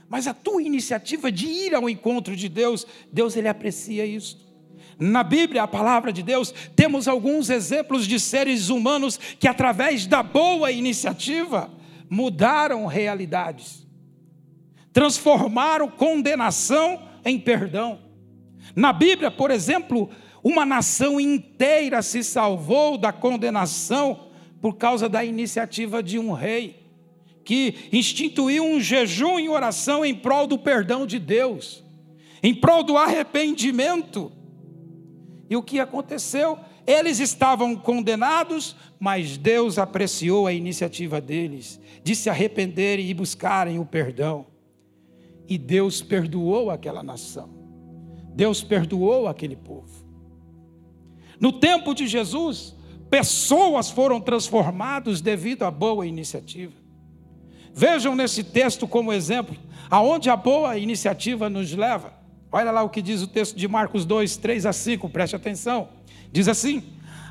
Mas 0.09 0.27
a 0.27 0.35
tua 0.35 0.63
iniciativa 0.63 1.31
de 1.31 1.47
ir 1.47 1.75
ao 1.75 1.89
encontro 1.89 2.37
de 2.37 2.49
Deus, 2.49 2.87
Deus 3.13 3.37
ele 3.37 3.49
aprecia 3.49 4.05
isso. 4.05 4.52
Na 4.99 5.23
Bíblia, 5.23 5.63
a 5.63 5.69
palavra 5.69 6.13
de 6.13 6.23
Deus, 6.23 6.53
temos 6.77 7.09
alguns 7.09 7.51
exemplos 7.51 8.07
de 8.07 8.21
seres 8.21 8.69
humanos 8.69 9.19
que, 9.39 9.49
através 9.49 10.07
da 10.07 10.23
boa 10.23 10.71
iniciativa, 10.71 11.71
mudaram 12.09 12.87
realidades, 12.87 13.87
transformaram 14.93 15.89
condenação 15.89 17.03
em 17.25 17.39
perdão. 17.39 18.01
Na 18.77 18.93
Bíblia, 18.93 19.31
por 19.31 19.51
exemplo, 19.51 20.11
uma 20.43 20.67
nação 20.67 21.21
inteira 21.21 22.03
se 22.03 22.23
salvou 22.23 22.99
da 22.99 23.13
condenação 23.13 24.29
por 24.61 24.77
causa 24.77 25.09
da 25.09 25.25
iniciativa 25.25 26.03
de 26.03 26.19
um 26.19 26.33
rei 26.33 26.83
que 27.45 27.89
instituiu 27.93 28.65
um 28.65 28.81
jejum 28.81 29.39
e 29.39 29.49
oração 29.49 30.05
em 30.05 30.15
prol 30.15 30.47
do 30.47 30.57
perdão 30.59 31.07
de 31.07 31.19
Deus, 31.19 31.83
em 32.43 32.55
prol 32.55 32.85
do 32.85 32.97
arrependimento 32.97 34.31
E 35.53 35.57
o 35.57 35.63
que 35.63 35.79
aconteceu? 35.79 36.59
Eles 36.87 37.19
estavam 37.19 37.77
condenados, 37.77 38.75
mas 38.99 39.37
Deus 39.37 39.79
apreciou 39.79 40.47
a 40.47 40.53
iniciativa 40.55 41.21
deles 41.21 41.79
de 42.03 42.17
se 42.17 42.31
arrependerem 42.31 43.07
e 43.07 43.13
buscarem 43.13 43.79
o 43.79 43.85
perdão. 43.85 44.47
E 45.47 45.59
Deus 45.59 46.01
perdoou 46.01 46.71
aquela 46.71 47.03
nação. 47.03 47.51
Deus 48.35 48.65
perdoou 48.65 49.29
aquele 49.29 49.55
povo. 49.55 50.07
No 51.39 51.53
tempo 51.53 51.95
de 51.95 52.07
Jesus, 52.07 52.75
pessoas 53.11 53.91
foram 53.91 54.23
transformadas 54.23 55.21
devido 55.21 55.65
à 55.65 55.71
boa 55.71 56.07
iniciativa. 56.07 56.73
Vejam 57.75 58.17
nesse 58.17 58.43
texto 58.43 58.89
como 58.89 59.13
exemplo 59.13 59.55
aonde 59.91 60.31
a 60.31 60.37
boa 60.37 60.79
iniciativa 60.79 61.51
nos 61.51 61.75
leva. 61.75 62.22
Olha 62.53 62.71
lá 62.71 62.83
o 62.83 62.91
que 62.91 63.01
diz 63.01 63.23
o 63.23 63.27
texto 63.27 63.57
de 63.57 63.67
Marcos 63.67 64.05
2, 64.05 64.37
3 64.37 64.67
a 64.67 64.73
5, 64.73 65.09
preste 65.09 65.35
atenção. 65.35 65.89
Diz 66.31 66.49
assim: 66.49 66.83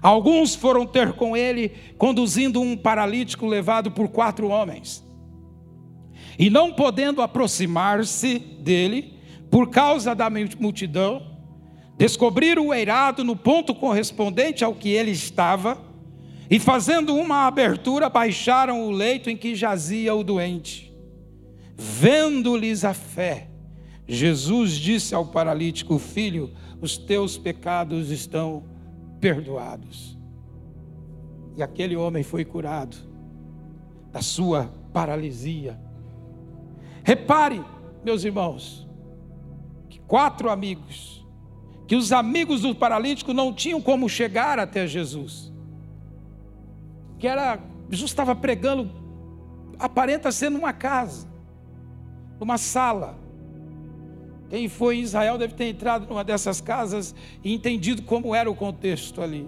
Alguns 0.02 0.56
foram 0.56 0.86
ter 0.86 1.14
com 1.14 1.38
ele, 1.38 1.72
conduzindo 1.98 2.60
um 2.60 2.76
paralítico 2.76 3.46
levado 3.46 3.92
por 3.92 4.08
quatro 4.08 4.48
homens. 4.48 5.04
E 6.40 6.50
não 6.50 6.74
podendo 6.74 7.22
aproximar-se 7.22 8.40
dele, 8.40 9.14
por 9.52 9.70
causa 9.70 10.16
da 10.16 10.28
multidão, 10.60 11.22
descobriram 11.98 12.68
o 12.68 12.74
eirado 12.74 13.24
no 13.24 13.36
ponto 13.36 13.76
correspondente 13.76 14.64
ao 14.64 14.74
que 14.74 14.90
ele 14.90 15.12
estava, 15.12 15.80
e 16.50 16.60
fazendo 16.60 17.16
uma 17.16 17.46
abertura, 17.46 18.10
baixaram 18.10 18.88
o 18.88 18.92
leito 18.92 19.30
em 19.30 19.38
que 19.38 19.56
jazia 19.56 20.16
o 20.16 20.24
doente. 20.24 20.92
Vendo-lhes 21.78 22.84
a 22.84 22.94
fé, 22.94 23.51
Jesus 24.08 24.72
disse 24.72 25.16
ao 25.16 25.26
paralítico: 25.26 25.98
Filho, 25.98 26.52
os 26.82 26.98
teus 26.98 27.38
pecados 27.38 28.10
estão 28.10 28.64
perdoados. 29.20 30.18
E 31.56 31.62
aquele 31.62 31.96
homem 31.96 32.24
foi 32.24 32.44
curado 32.44 32.98
da 34.12 34.22
sua 34.22 34.74
paralisia. 34.92 35.80
Repare, 37.04 37.64
meus 38.04 38.24
irmãos, 38.24 38.88
que 39.90 40.00
quatro 40.00 40.50
amigos, 40.50 41.26
que 41.88 41.96
os 41.96 42.12
amigos 42.12 42.62
do 42.62 42.74
paralítico 42.76 43.34
não 43.34 43.54
tinham 43.54 43.82
como 43.82 44.10
chegar 44.10 44.60
até 44.60 44.88
Jesus. 44.88 45.52
Que 47.20 47.28
era, 47.28 47.60
Jesus 47.90 48.12
estava 48.12 48.36
pregando, 48.36 48.90
aparenta 49.78 50.32
ser 50.32 50.50
numa 50.50 50.74
casa, 50.74 51.28
numa 52.40 52.58
sala. 52.58 53.21
Quem 54.52 54.68
foi 54.68 54.98
em 54.98 55.00
Israel 55.00 55.38
deve 55.38 55.54
ter 55.54 55.64
entrado 55.70 56.06
numa 56.10 56.26
dessas 56.26 56.60
casas 56.60 57.16
e 57.42 57.54
entendido 57.54 58.02
como 58.02 58.36
era 58.36 58.52
o 58.52 58.54
contexto 58.54 59.22
ali. 59.22 59.48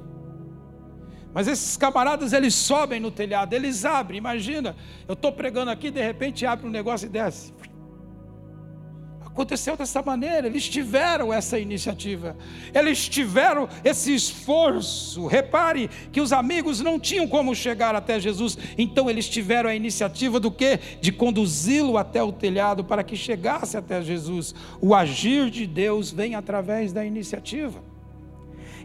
Mas 1.33 1.45
esses 1.45 1.75
camaradas, 1.75 2.31
eles 2.31 2.55
sobem 2.55 3.01
no 3.01 3.11
telhado, 3.11 3.51
eles 3.51 3.83
abrem. 3.83 4.17
Imagina, 4.17 4.77
eu 5.05 5.11
estou 5.11 5.33
pregando 5.33 5.71
aqui, 5.71 5.91
de 5.91 6.01
repente 6.01 6.45
abre 6.45 6.65
um 6.65 6.69
negócio 6.69 7.07
e 7.07 7.09
desce. 7.09 7.53
Aconteceu 9.33 9.75
dessa 9.75 9.99
maneira, 10.03 10.45
eles 10.45 10.69
tiveram 10.69 11.33
essa 11.33 11.57
iniciativa, 11.57 12.37
eles 12.71 13.09
tiveram 13.09 13.67
esse 13.83 14.13
esforço. 14.13 15.25
Repare 15.25 15.89
que 16.11 16.21
os 16.21 16.31
amigos 16.31 16.81
não 16.81 16.99
tinham 16.99 17.27
como 17.27 17.55
chegar 17.55 17.95
até 17.95 18.19
Jesus, 18.19 18.55
então 18.77 19.09
eles 19.09 19.27
tiveram 19.27 19.71
a 19.71 19.75
iniciativa 19.75 20.39
do 20.39 20.51
que? 20.51 20.79
De 21.01 21.11
conduzi-lo 21.11 21.97
até 21.97 22.21
o 22.21 22.31
telhado 22.31 22.83
para 22.83 23.03
que 23.03 23.15
chegasse 23.15 23.75
até 23.75 24.03
Jesus. 24.03 24.53
O 24.79 24.93
agir 24.93 25.49
de 25.49 25.65
Deus 25.65 26.11
vem 26.11 26.35
através 26.35 26.93
da 26.93 27.03
iniciativa. 27.03 27.81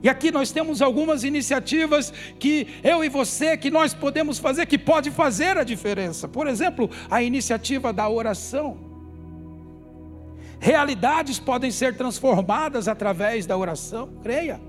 E 0.02 0.08
aqui 0.08 0.30
nós 0.30 0.50
temos 0.50 0.80
algumas 0.80 1.24
iniciativas 1.24 2.10
que 2.38 2.68
eu 2.82 3.04
e 3.04 3.10
você, 3.10 3.54
que 3.54 3.70
nós 3.70 3.92
podemos 3.92 4.38
fazer, 4.38 4.64
que 4.64 4.78
pode 4.78 5.10
fazer 5.10 5.58
a 5.58 5.62
diferença. 5.64 6.26
Por 6.26 6.46
exemplo, 6.46 6.90
a 7.10 7.22
iniciativa 7.22 7.92
da 7.92 8.08
oração. 8.08 8.87
Realidades 10.60 11.38
podem 11.38 11.70
ser 11.70 11.96
transformadas 11.96 12.88
através 12.88 13.46
da 13.46 13.56
oração, 13.56 14.10
creia. 14.22 14.60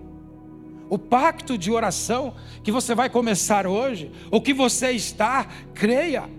O 0.89 0.97
pacto 0.97 1.57
de 1.57 1.71
oração 1.71 2.33
que 2.63 2.71
você 2.71 2.95
vai 2.95 3.09
começar 3.09 3.67
hoje, 3.67 4.11
o 4.31 4.41
que 4.41 4.53
você 4.53 4.91
está, 4.91 5.47
creia. 5.73 6.29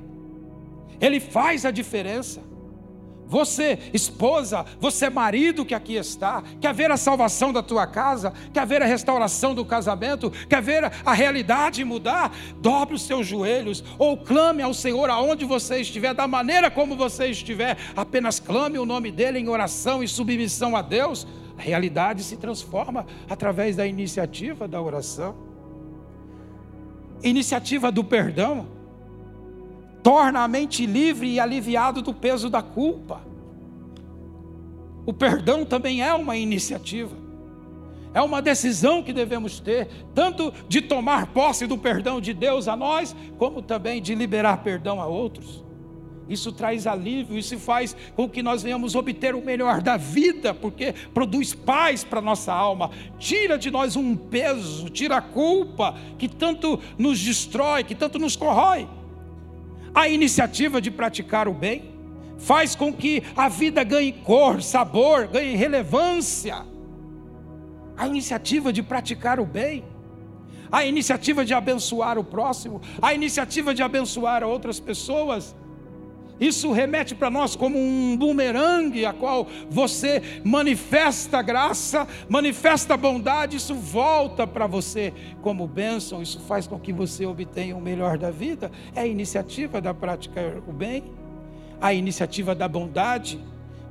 Ele 1.00 1.20
faz 1.20 1.64
a 1.64 1.70
diferença. 1.70 2.49
Você, 3.30 3.78
esposa, 3.94 4.66
você, 4.80 5.08
marido 5.08 5.64
que 5.64 5.72
aqui 5.72 5.94
está, 5.94 6.42
quer 6.60 6.74
ver 6.74 6.90
a 6.90 6.96
salvação 6.96 7.52
da 7.52 7.62
tua 7.62 7.86
casa, 7.86 8.32
quer 8.52 8.66
ver 8.66 8.82
a 8.82 8.86
restauração 8.86 9.54
do 9.54 9.64
casamento, 9.64 10.32
quer 10.48 10.60
ver 10.60 10.90
a 11.06 11.12
realidade 11.12 11.84
mudar? 11.84 12.36
Dobre 12.56 12.96
os 12.96 13.02
seus 13.02 13.24
joelhos 13.24 13.84
ou 13.96 14.16
clame 14.16 14.64
ao 14.64 14.74
Senhor 14.74 15.08
aonde 15.08 15.44
você 15.44 15.80
estiver, 15.80 16.12
da 16.12 16.26
maneira 16.26 16.72
como 16.72 16.96
você 16.96 17.26
estiver, 17.26 17.78
apenas 17.94 18.40
clame 18.40 18.80
o 18.80 18.84
nome 18.84 19.12
dEle 19.12 19.38
em 19.38 19.48
oração 19.48 20.02
e 20.02 20.08
submissão 20.08 20.74
a 20.74 20.82
Deus. 20.82 21.24
A 21.56 21.62
realidade 21.62 22.24
se 22.24 22.36
transforma 22.36 23.06
através 23.28 23.76
da 23.76 23.86
iniciativa 23.86 24.66
da 24.66 24.82
oração, 24.82 25.36
iniciativa 27.22 27.92
do 27.92 28.02
perdão 28.02 28.79
torna 30.02 30.40
a 30.40 30.48
mente 30.48 30.86
livre 30.86 31.28
e 31.28 31.40
aliviado 31.40 32.02
do 32.02 32.12
peso 32.12 32.48
da 32.48 32.62
culpa. 32.62 33.20
O 35.06 35.12
perdão 35.12 35.64
também 35.64 36.02
é 36.02 36.12
uma 36.14 36.36
iniciativa, 36.36 37.16
é 38.12 38.20
uma 38.20 38.42
decisão 38.42 39.02
que 39.02 39.12
devemos 39.12 39.60
ter, 39.60 39.88
tanto 40.14 40.52
de 40.68 40.80
tomar 40.80 41.28
posse 41.28 41.66
do 41.66 41.78
perdão 41.78 42.20
de 42.20 42.34
Deus 42.34 42.68
a 42.68 42.76
nós, 42.76 43.14
como 43.38 43.62
também 43.62 44.02
de 44.02 44.14
liberar 44.14 44.58
perdão 44.58 45.00
a 45.00 45.06
outros. 45.06 45.64
Isso 46.28 46.52
traz 46.52 46.86
alívio, 46.86 47.36
isso 47.36 47.58
faz 47.58 47.96
com 48.14 48.28
que 48.28 48.40
nós 48.40 48.62
venhamos 48.62 48.94
obter 48.94 49.34
o 49.34 49.44
melhor 49.44 49.82
da 49.82 49.96
vida, 49.96 50.54
porque 50.54 50.94
produz 51.12 51.52
paz 51.54 52.04
para 52.04 52.20
nossa 52.20 52.52
alma, 52.52 52.92
tira 53.18 53.58
de 53.58 53.68
nós 53.68 53.96
um 53.96 54.14
peso, 54.14 54.88
tira 54.90 55.16
a 55.16 55.20
culpa 55.20 55.96
que 56.16 56.28
tanto 56.28 56.78
nos 56.96 57.18
destrói, 57.18 57.82
que 57.82 57.96
tanto 57.96 58.16
nos 58.16 58.36
corrói. 58.36 58.86
A 59.94 60.08
iniciativa 60.08 60.80
de 60.80 60.90
praticar 60.90 61.48
o 61.48 61.54
bem 61.54 61.90
faz 62.38 62.74
com 62.74 62.92
que 62.92 63.22
a 63.36 63.48
vida 63.48 63.84
ganhe 63.84 64.12
cor, 64.12 64.62
sabor, 64.62 65.26
ganhe 65.26 65.56
relevância. 65.56 66.64
A 67.96 68.06
iniciativa 68.06 68.72
de 68.72 68.82
praticar 68.82 69.38
o 69.38 69.44
bem, 69.44 69.84
a 70.72 70.84
iniciativa 70.84 71.44
de 71.44 71.52
abençoar 71.52 72.18
o 72.18 72.24
próximo, 72.24 72.80
a 73.02 73.12
iniciativa 73.12 73.74
de 73.74 73.82
abençoar 73.82 74.42
outras 74.42 74.80
pessoas, 74.80 75.54
isso 76.40 76.72
remete 76.72 77.14
para 77.14 77.28
nós 77.28 77.54
como 77.54 77.78
um 77.78 78.16
bumerangue, 78.16 79.04
a 79.04 79.12
qual 79.12 79.46
você 79.68 80.40
manifesta 80.42 81.42
graça, 81.42 82.08
manifesta 82.30 82.96
bondade, 82.96 83.58
isso 83.58 83.74
volta 83.74 84.46
para 84.46 84.66
você 84.66 85.12
como 85.42 85.68
bênção, 85.68 86.22
isso 86.22 86.40
faz 86.40 86.66
com 86.66 86.78
que 86.78 86.94
você 86.94 87.26
obtenha 87.26 87.76
o 87.76 87.80
melhor 87.80 88.16
da 88.16 88.30
vida. 88.30 88.72
É 88.94 89.02
a 89.02 89.06
iniciativa 89.06 89.82
da 89.82 89.92
prática 89.92 90.62
o 90.66 90.72
bem, 90.72 91.04
a 91.78 91.92
iniciativa 91.92 92.54
da 92.54 92.66
bondade, 92.66 93.38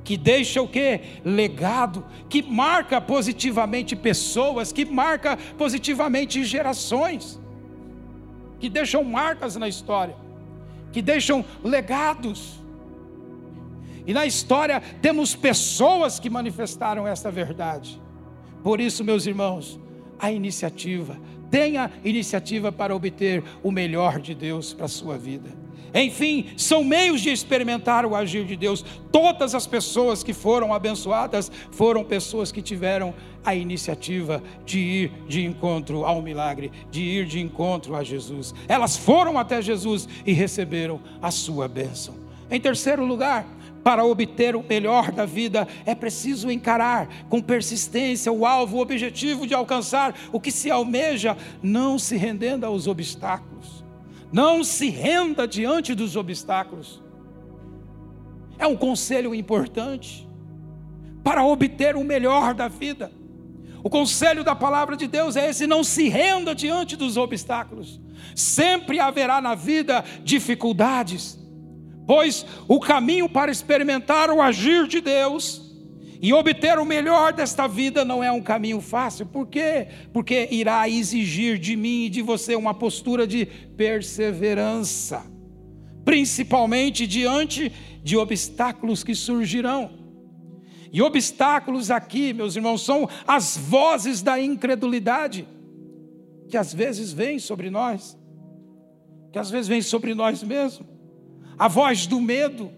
que 0.02 0.16
deixa 0.16 0.60
o 0.60 0.66
que? 0.66 1.00
Legado, 1.24 2.04
que 2.28 2.42
marca 2.42 3.00
positivamente 3.00 3.94
pessoas, 3.94 4.72
que 4.72 4.84
marca 4.84 5.38
positivamente 5.56 6.42
gerações, 6.42 7.40
que 8.58 8.68
deixam 8.68 9.04
marcas 9.04 9.54
na 9.54 9.68
história 9.68 10.29
que 10.92 11.02
deixam 11.02 11.44
legados. 11.62 12.60
E 14.06 14.12
na 14.12 14.26
história 14.26 14.80
temos 15.00 15.34
pessoas 15.34 16.18
que 16.18 16.30
manifestaram 16.30 17.06
essa 17.06 17.30
verdade. 17.30 18.00
Por 18.62 18.80
isso, 18.80 19.04
meus 19.04 19.26
irmãos, 19.26 19.78
a 20.18 20.30
iniciativa, 20.30 21.18
tenha 21.50 21.90
iniciativa 22.04 22.70
para 22.70 22.94
obter 22.94 23.42
o 23.62 23.70
melhor 23.70 24.20
de 24.20 24.34
Deus 24.34 24.72
para 24.72 24.86
a 24.86 24.88
sua 24.88 25.16
vida. 25.16 25.59
Enfim, 25.94 26.46
são 26.56 26.84
meios 26.84 27.20
de 27.20 27.30
experimentar 27.30 28.06
o 28.06 28.14
agir 28.14 28.44
de 28.44 28.56
Deus. 28.56 28.84
Todas 29.10 29.54
as 29.54 29.66
pessoas 29.66 30.22
que 30.22 30.32
foram 30.32 30.72
abençoadas 30.72 31.50
foram 31.72 32.04
pessoas 32.04 32.52
que 32.52 32.62
tiveram 32.62 33.14
a 33.44 33.54
iniciativa 33.54 34.42
de 34.64 34.78
ir 34.78 35.12
de 35.26 35.44
encontro 35.44 36.04
ao 36.04 36.22
milagre, 36.22 36.70
de 36.90 37.02
ir 37.02 37.26
de 37.26 37.40
encontro 37.40 37.96
a 37.96 38.04
Jesus. 38.04 38.54
Elas 38.68 38.96
foram 38.96 39.38
até 39.38 39.60
Jesus 39.60 40.08
e 40.26 40.32
receberam 40.32 41.00
a 41.20 41.30
sua 41.30 41.66
bênção. 41.66 42.14
Em 42.50 42.60
terceiro 42.60 43.04
lugar, 43.04 43.46
para 43.82 44.04
obter 44.04 44.54
o 44.54 44.64
melhor 44.68 45.10
da 45.10 45.24
vida, 45.24 45.66
é 45.86 45.94
preciso 45.94 46.50
encarar 46.50 47.08
com 47.28 47.40
persistência 47.40 48.30
o 48.30 48.44
alvo, 48.44 48.76
o 48.76 48.80
objetivo 48.80 49.46
de 49.46 49.54
alcançar 49.54 50.14
o 50.32 50.40
que 50.40 50.50
se 50.50 50.70
almeja, 50.70 51.36
não 51.62 51.98
se 51.98 52.16
rendendo 52.16 52.64
aos 52.64 52.86
obstáculos. 52.86 53.79
Não 54.32 54.62
se 54.62 54.88
renda 54.88 55.46
diante 55.46 55.94
dos 55.94 56.16
obstáculos. 56.16 57.02
É 58.58 58.66
um 58.66 58.76
conselho 58.76 59.34
importante 59.34 60.28
para 61.24 61.44
obter 61.44 61.96
o 61.96 62.04
melhor 62.04 62.54
da 62.54 62.68
vida. 62.68 63.10
O 63.82 63.88
conselho 63.88 64.44
da 64.44 64.54
palavra 64.54 64.96
de 64.96 65.06
Deus 65.06 65.36
é 65.36 65.48
esse: 65.48 65.66
não 65.66 65.82
se 65.82 66.08
renda 66.08 66.54
diante 66.54 66.96
dos 66.96 67.16
obstáculos. 67.16 68.00
Sempre 68.34 69.00
haverá 69.00 69.40
na 69.40 69.54
vida 69.54 70.04
dificuldades, 70.22 71.38
pois 72.06 72.44
o 72.68 72.78
caminho 72.78 73.28
para 73.28 73.50
experimentar 73.50 74.30
o 74.30 74.42
agir 74.42 74.86
de 74.86 75.00
Deus 75.00 75.69
e 76.22 76.34
obter 76.34 76.78
o 76.78 76.84
melhor 76.84 77.32
desta 77.32 77.66
vida 77.66 78.04
não 78.04 78.22
é 78.22 78.30
um 78.30 78.42
caminho 78.42 78.80
fácil. 78.80 79.24
Por 79.24 79.46
quê? 79.46 79.88
Porque 80.12 80.48
irá 80.50 80.86
exigir 80.86 81.58
de 81.58 81.74
mim 81.76 82.04
e 82.04 82.10
de 82.10 82.20
você 82.20 82.54
uma 82.54 82.74
postura 82.74 83.26
de 83.26 83.46
perseverança, 83.46 85.24
principalmente 86.04 87.06
diante 87.06 87.72
de 88.02 88.18
obstáculos 88.18 89.02
que 89.02 89.14
surgirão. 89.14 89.98
E 90.92 91.00
obstáculos 91.00 91.90
aqui, 91.90 92.34
meus 92.34 92.54
irmãos, 92.54 92.82
são 92.82 93.08
as 93.26 93.56
vozes 93.56 94.20
da 94.20 94.38
incredulidade, 94.38 95.48
que 96.50 96.56
às 96.56 96.74
vezes 96.74 97.12
vêm 97.12 97.38
sobre 97.38 97.70
nós, 97.70 98.18
que 99.32 99.38
às 99.38 99.48
vezes 99.48 99.68
vêm 99.68 99.80
sobre 99.80 100.14
nós 100.14 100.42
mesmos, 100.42 100.86
a 101.58 101.68
voz 101.68 102.06
do 102.06 102.20
medo. 102.20 102.72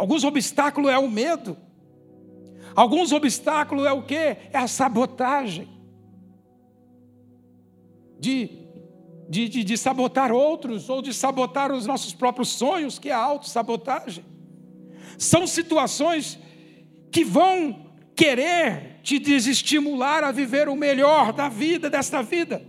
Alguns 0.00 0.24
obstáculos 0.24 0.90
é 0.90 0.98
o 0.98 1.10
medo, 1.10 1.58
alguns 2.74 3.12
obstáculos 3.12 3.84
é 3.84 3.92
o 3.92 4.00
que? 4.02 4.14
É 4.14 4.50
a 4.54 4.66
sabotagem, 4.66 5.68
de, 8.18 8.48
de, 9.28 9.46
de, 9.46 9.62
de 9.62 9.76
sabotar 9.76 10.32
outros, 10.32 10.88
ou 10.88 11.02
de 11.02 11.12
sabotar 11.12 11.70
os 11.70 11.84
nossos 11.84 12.14
próprios 12.14 12.48
sonhos, 12.48 12.98
que 12.98 13.10
é 13.10 13.12
a 13.12 13.18
autossabotagem. 13.18 14.24
São 15.18 15.46
situações 15.46 16.38
que 17.12 17.22
vão 17.22 17.92
querer 18.16 19.00
te 19.02 19.18
desestimular 19.18 20.24
a 20.24 20.32
viver 20.32 20.66
o 20.70 20.76
melhor 20.76 21.30
da 21.34 21.50
vida, 21.50 21.90
desta 21.90 22.22
vida, 22.22 22.64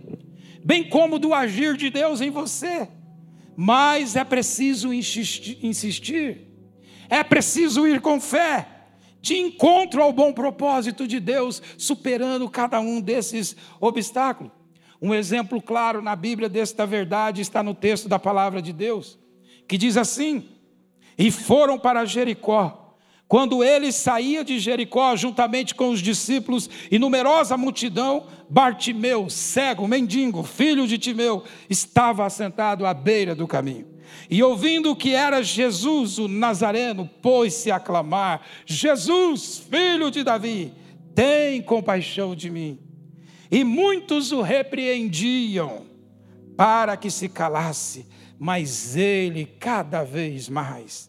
bem 0.62 0.86
como 0.86 1.18
do 1.18 1.32
agir 1.32 1.78
de 1.78 1.88
Deus 1.88 2.20
em 2.20 2.28
você. 2.28 2.86
Mas 3.56 4.16
é 4.16 4.24
preciso 4.24 4.92
insistir, 4.92 6.51
é 7.12 7.22
preciso 7.22 7.86
ir 7.86 8.00
com 8.00 8.18
fé, 8.18 8.66
de 9.20 9.36
encontro 9.36 10.02
ao 10.02 10.14
bom 10.14 10.32
propósito 10.32 11.06
de 11.06 11.20
Deus, 11.20 11.60
superando 11.76 12.48
cada 12.48 12.80
um 12.80 13.02
desses 13.02 13.54
obstáculos. 13.78 14.50
Um 15.00 15.12
exemplo 15.12 15.60
claro 15.60 16.00
na 16.00 16.16
Bíblia 16.16 16.48
desta 16.48 16.86
verdade 16.86 17.42
está 17.42 17.62
no 17.62 17.74
texto 17.74 18.08
da 18.08 18.18
palavra 18.18 18.62
de 18.62 18.72
Deus, 18.72 19.18
que 19.68 19.76
diz 19.76 19.98
assim: 19.98 20.48
e 21.18 21.30
foram 21.30 21.78
para 21.78 22.06
Jericó. 22.06 22.96
Quando 23.28 23.62
ele 23.62 23.92
saía 23.92 24.42
de 24.42 24.58
Jericó, 24.58 25.14
juntamente 25.14 25.74
com 25.74 25.90
os 25.90 26.00
discípulos 26.00 26.70
e 26.90 26.98
numerosa 26.98 27.58
multidão, 27.58 28.26
Bartimeu, 28.48 29.28
cego, 29.28 29.86
mendigo, 29.86 30.42
filho 30.42 30.86
de 30.86 30.96
Timeu, 30.96 31.44
estava 31.68 32.24
assentado 32.24 32.86
à 32.86 32.94
beira 32.94 33.34
do 33.34 33.46
caminho. 33.46 33.91
E 34.30 34.42
ouvindo 34.42 34.96
que 34.96 35.14
era 35.14 35.42
Jesus 35.42 36.18
o 36.18 36.28
Nazareno, 36.28 37.08
pôs-se 37.20 37.70
a 37.70 37.80
clamar: 37.80 38.42
Jesus, 38.66 39.58
filho 39.70 40.10
de 40.10 40.22
Davi, 40.22 40.72
tem 41.14 41.62
compaixão 41.62 42.34
de 42.34 42.50
mim. 42.50 42.78
E 43.50 43.64
muitos 43.64 44.32
o 44.32 44.40
repreendiam 44.40 45.86
para 46.56 46.96
que 46.96 47.10
se 47.10 47.28
calasse 47.28 48.06
mas 48.44 48.96
ele 48.96 49.46
cada 49.46 50.02
vez 50.02 50.48
mais, 50.48 51.08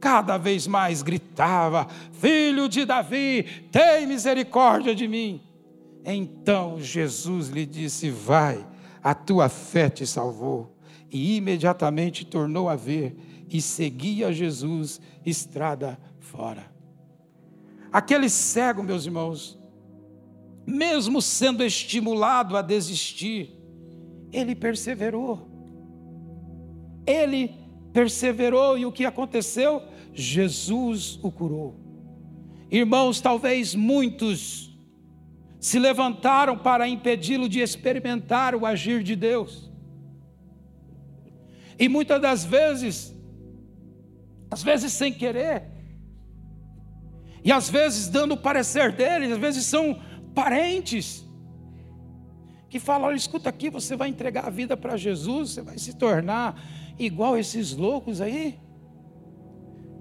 cada 0.00 0.36
vez 0.36 0.66
mais 0.66 1.02
gritava: 1.02 1.86
Filho 2.10 2.68
de 2.68 2.84
Davi, 2.84 3.44
tem 3.70 4.08
misericórdia 4.08 4.92
de 4.92 5.06
mim. 5.06 5.40
Então 6.04 6.80
Jesus 6.80 7.46
lhe 7.48 7.64
disse: 7.64 8.10
Vai, 8.10 8.66
a 9.00 9.14
tua 9.14 9.48
fé 9.48 9.88
te 9.88 10.04
salvou. 10.04 10.73
E 11.14 11.36
imediatamente 11.36 12.26
tornou 12.26 12.68
a 12.68 12.74
ver 12.74 13.16
e 13.48 13.62
seguia 13.62 14.32
Jesus 14.32 15.00
estrada 15.24 15.96
fora. 16.18 16.74
Aquele 17.92 18.28
cego, 18.28 18.82
meus 18.82 19.06
irmãos, 19.06 19.56
mesmo 20.66 21.22
sendo 21.22 21.62
estimulado 21.62 22.56
a 22.56 22.62
desistir, 22.62 23.56
ele 24.32 24.56
perseverou. 24.56 25.48
Ele 27.06 27.54
perseverou 27.92 28.76
e 28.76 28.84
o 28.84 28.90
que 28.90 29.04
aconteceu? 29.04 29.82
Jesus 30.12 31.20
o 31.22 31.30
curou. 31.30 31.76
Irmãos, 32.72 33.20
talvez 33.20 33.72
muitos 33.76 34.76
se 35.60 35.78
levantaram 35.78 36.58
para 36.58 36.88
impedi-lo 36.88 37.48
de 37.48 37.60
experimentar 37.60 38.56
o 38.56 38.66
agir 38.66 39.04
de 39.04 39.14
Deus. 39.14 39.72
E 41.78 41.88
muitas 41.88 42.20
das 42.20 42.44
vezes, 42.44 43.14
às 44.50 44.62
vezes 44.62 44.92
sem 44.92 45.12
querer, 45.12 45.74
e 47.44 47.52
às 47.52 47.68
vezes 47.68 48.08
dando 48.08 48.32
o 48.32 48.36
parecer 48.36 48.92
deles, 48.92 49.32
às 49.32 49.38
vezes 49.38 49.66
são 49.66 50.00
parentes 50.34 51.24
que 52.70 52.80
falam: 52.80 53.08
olha, 53.08 53.16
escuta 53.16 53.48
aqui, 53.48 53.70
você 53.70 53.94
vai 53.94 54.08
entregar 54.08 54.46
a 54.46 54.50
vida 54.50 54.76
para 54.76 54.96
Jesus, 54.96 55.50
você 55.50 55.62
vai 55.62 55.78
se 55.78 55.94
tornar 55.94 56.60
igual 56.98 57.38
esses 57.38 57.76
loucos 57.76 58.20
aí. 58.20 58.58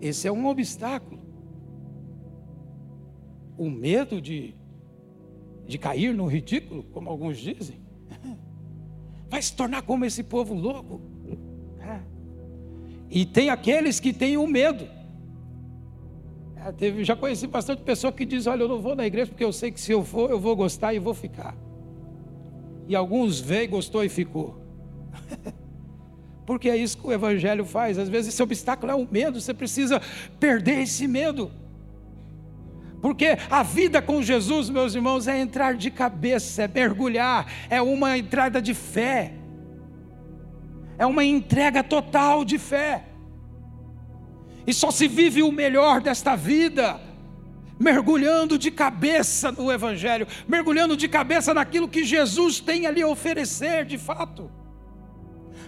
Esse 0.01 0.27
é 0.27 0.31
um 0.31 0.47
obstáculo. 0.47 1.21
O 3.57 3.69
medo 3.69 4.19
de, 4.19 4.55
de 5.67 5.77
cair 5.77 6.13
no 6.13 6.25
ridículo, 6.25 6.83
como 6.85 7.09
alguns 7.09 7.37
dizem, 7.37 7.79
vai 9.29 9.41
se 9.41 9.55
tornar 9.55 9.83
como 9.83 10.05
esse 10.05 10.23
povo 10.23 10.53
louco. 10.53 11.12
É. 11.83 11.99
E 13.09 13.25
tem 13.25 13.49
aqueles 13.49 13.99
que 13.99 14.11
têm 14.11 14.37
o 14.37 14.47
medo. 14.47 14.87
É, 16.55 16.71
teve, 16.71 17.03
já 17.03 17.15
conheci 17.15 17.45
bastante 17.45 17.81
pessoa 17.81 18.11
que 18.11 18.25
diz: 18.25 18.47
Olha, 18.47 18.63
eu 18.63 18.69
não 18.69 18.81
vou 18.81 18.95
na 18.95 19.05
igreja 19.05 19.29
porque 19.29 19.43
eu 19.43 19.53
sei 19.53 19.71
que 19.71 19.79
se 19.79 19.91
eu 19.91 20.03
for, 20.03 20.31
eu 20.31 20.39
vou 20.39 20.55
gostar 20.55 20.93
e 20.93 20.99
vou 20.99 21.13
ficar. 21.13 21.55
E 22.87 22.95
alguns 22.95 23.39
veio, 23.39 23.69
gostou 23.69 24.03
e 24.03 24.09
ficou. 24.09 24.61
Porque 26.45 26.69
é 26.69 26.75
isso 26.75 26.97
que 26.97 27.07
o 27.07 27.13
Evangelho 27.13 27.63
faz. 27.63 27.97
Às 27.97 28.09
vezes 28.09 28.33
esse 28.33 28.43
obstáculo 28.43 28.91
é 28.91 28.95
o 28.95 29.07
medo, 29.09 29.39
você 29.39 29.53
precisa 29.53 30.01
perder 30.39 30.81
esse 30.81 31.07
medo. 31.07 31.49
Porque 33.01 33.37
a 33.49 33.63
vida 33.63 34.01
com 34.01 34.21
Jesus, 34.21 34.69
meus 34.69 34.95
irmãos, 34.95 35.27
é 35.27 35.39
entrar 35.39 35.75
de 35.75 35.91
cabeça, 35.91 36.63
é 36.63 36.67
mergulhar, 36.67 37.51
é 37.69 37.81
uma 37.81 38.17
entrada 38.17 38.61
de 38.61 38.73
fé, 38.73 39.33
é 40.97 41.05
uma 41.05 41.23
entrega 41.23 41.83
total 41.83 42.45
de 42.45 42.57
fé. 42.57 43.05
E 44.65 44.73
só 44.73 44.91
se 44.91 45.07
vive 45.07 45.43
o 45.43 45.51
melhor 45.51 46.01
desta 46.01 46.35
vida, 46.35 46.99
mergulhando 47.79 48.57
de 48.57 48.71
cabeça 48.71 49.51
no 49.51 49.71
Evangelho, 49.71 50.27
mergulhando 50.47 50.95
de 50.95 51.07
cabeça 51.07 51.53
naquilo 51.53 51.87
que 51.87 52.03
Jesus 52.03 52.59
tem 52.59 52.85
a 52.85 52.91
lhe 52.91 53.03
oferecer 53.03 53.85
de 53.85 53.97
fato. 53.97 54.49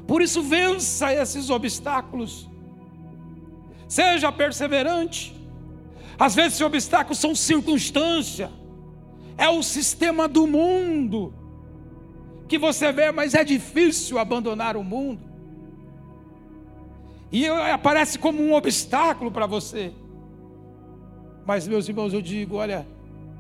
Por 0.08 0.22
isso, 0.22 0.42
vença 0.42 1.14
esses 1.14 1.50
obstáculos. 1.50 2.50
Seja 3.88 4.32
perseverante. 4.32 5.36
Às 6.18 6.36
vezes, 6.36 6.54
esses 6.54 6.62
obstáculos 6.62 7.20
são 7.20 7.36
circunstância, 7.36 8.50
é 9.38 9.50
o 9.50 9.62
sistema 9.62 10.28
do 10.28 10.48
mundo 10.48 11.34
que 12.48 12.58
você 12.58 12.92
vê, 12.92 13.12
mas 13.12 13.34
é 13.34 13.44
difícil 13.44 14.20
abandonar 14.20 14.78
o 14.78 14.84
mundo. 14.84 15.22
E 17.32 17.48
aparece 17.48 18.18
como 18.18 18.42
um 18.42 18.54
obstáculo 18.54 19.32
para 19.32 19.46
você. 19.46 19.92
Mas, 21.46 21.68
meus 21.68 21.88
irmãos, 21.88 22.14
eu 22.14 22.22
digo: 22.22 22.56
olha, 22.56 22.88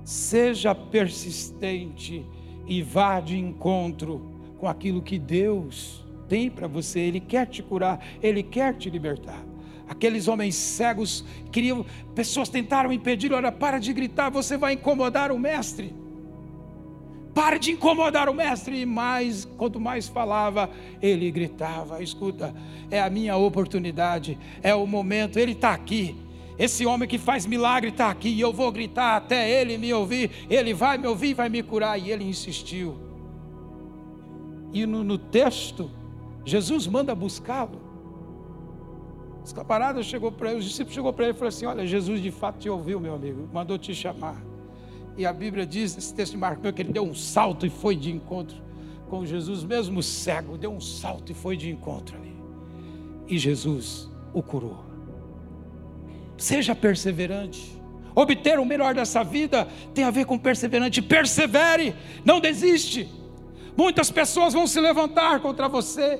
seja 0.04 0.76
persistente 0.76 2.26
e 2.68 2.82
vá 2.82 3.20
de 3.20 3.38
encontro 3.38 4.34
com 4.58 4.68
aquilo 4.68 5.02
que 5.02 5.20
Deus 5.20 6.04
tem 6.28 6.50
para 6.50 6.68
você, 6.68 7.00
Ele 7.00 7.20
quer 7.20 7.48
te 7.48 7.62
curar, 7.62 8.04
Ele 8.22 8.41
quer 8.41 8.74
te 8.76 8.89
libertar. 8.89 9.44
Aqueles 9.88 10.28
homens 10.28 10.56
cegos 10.56 11.24
queriam, 11.52 11.86
pessoas 12.15 12.50
tentaram 12.50 12.91
impedir, 12.91 13.32
olha, 13.32 13.52
para 13.52 13.78
de 13.78 13.94
gritar, 13.94 14.30
você 14.30 14.58
vai 14.58 14.74
incomodar 14.74 15.32
o 15.32 15.38
mestre. 15.38 15.94
Pare 17.36 17.60
de 17.60 17.71
incomodar 17.74 18.30
o 18.30 18.34
mestre. 18.34 18.80
E 18.80 18.86
mais, 18.86 19.43
quanto 19.58 19.78
mais 19.78 20.08
falava, 20.08 20.69
ele 21.02 21.30
gritava: 21.30 22.02
escuta, 22.02 22.56
é 22.89 23.02
a 23.02 23.10
minha 23.10 23.36
oportunidade, 23.36 24.39
é 24.63 24.74
o 24.74 24.88
momento, 24.88 25.38
ele 25.38 25.52
está 25.52 25.74
aqui. 25.74 26.15
Esse 26.58 26.86
homem 26.86 27.10
que 27.10 27.17
faz 27.17 27.45
milagre 27.45 27.89
está 27.89 28.10
aqui, 28.10 28.30
e 28.30 28.39
eu 28.39 28.54
vou 28.54 28.71
gritar 28.71 29.17
até 29.17 29.52
ele 29.52 29.78
me 29.78 29.93
ouvir, 29.93 30.32
ele 30.50 30.74
vai 30.74 30.98
me 30.98 31.06
ouvir, 31.06 31.34
vai 31.34 31.50
me 31.50 31.62
curar. 31.62 32.00
E 32.00 32.10
ele 32.10 32.24
insistiu. 32.24 32.98
E 34.71 34.86
no, 34.86 35.04
no 35.04 35.17
texto, 35.17 35.91
Jesus 36.45 36.88
manda 36.88 37.13
buscá-lo. 37.13 37.82
Os 39.43 39.52
camaradas 39.52 40.06
chegou 40.06 40.32
para 40.32 40.52
ele, 40.52 40.60
os 40.60 40.65
discípulos 40.65 40.95
chegou 40.95 41.12
para 41.12 41.26
ele 41.26 41.34
e 41.34 41.38
falou 41.38 41.50
assim: 41.50 41.65
Olha, 41.65 41.86
Jesus 41.86 42.21
de 42.21 42.32
fato 42.32 42.60
te 42.60 42.69
ouviu, 42.69 42.98
meu 42.98 43.13
amigo, 43.13 43.50
mandou 43.52 43.78
te 43.78 43.93
chamar. 43.93 44.55
E 45.17 45.25
a 45.25 45.32
Bíblia 45.32 45.65
diz, 45.65 45.97
esse 45.97 46.13
texto 46.13 46.34
de 46.34 46.38
Marcos, 46.38 46.71
que 46.71 46.82
ele 46.82 46.91
deu 46.91 47.04
um 47.04 47.15
salto 47.15 47.65
e 47.65 47.69
foi 47.69 47.95
de 47.95 48.12
encontro 48.12 48.58
com 49.10 49.25
Jesus, 49.25 49.63
mesmo 49.63 50.01
cego, 50.04 50.58
deu 50.58 50.71
um 50.71 50.82
salto 50.82 51.32
e 51.32 51.36
foi 51.36 51.56
de 51.56 51.69
encontro 51.69 52.17
ali. 52.17 52.36
E 53.28 53.38
Jesus 53.38 54.10
o 54.34 54.41
curou. 54.41 54.84
Seja 56.38 56.75
perseverante. 56.75 57.75
Obter 58.13 58.60
o 58.60 58.65
melhor 58.65 58.93
dessa 58.93 59.23
vida 59.23 59.67
tem 59.93 60.04
a 60.04 60.12
ver 60.12 60.25
com 60.25 60.38
perseverante. 60.38 61.01
Persevere, 61.01 61.95
não 62.23 62.39
desiste. 62.39 63.10
Muitas 63.78 64.10
pessoas 64.10 64.54
vão 64.54 64.67
se 64.67 64.80
levantar 64.80 65.39
contra 65.39 65.67
você. 65.67 66.19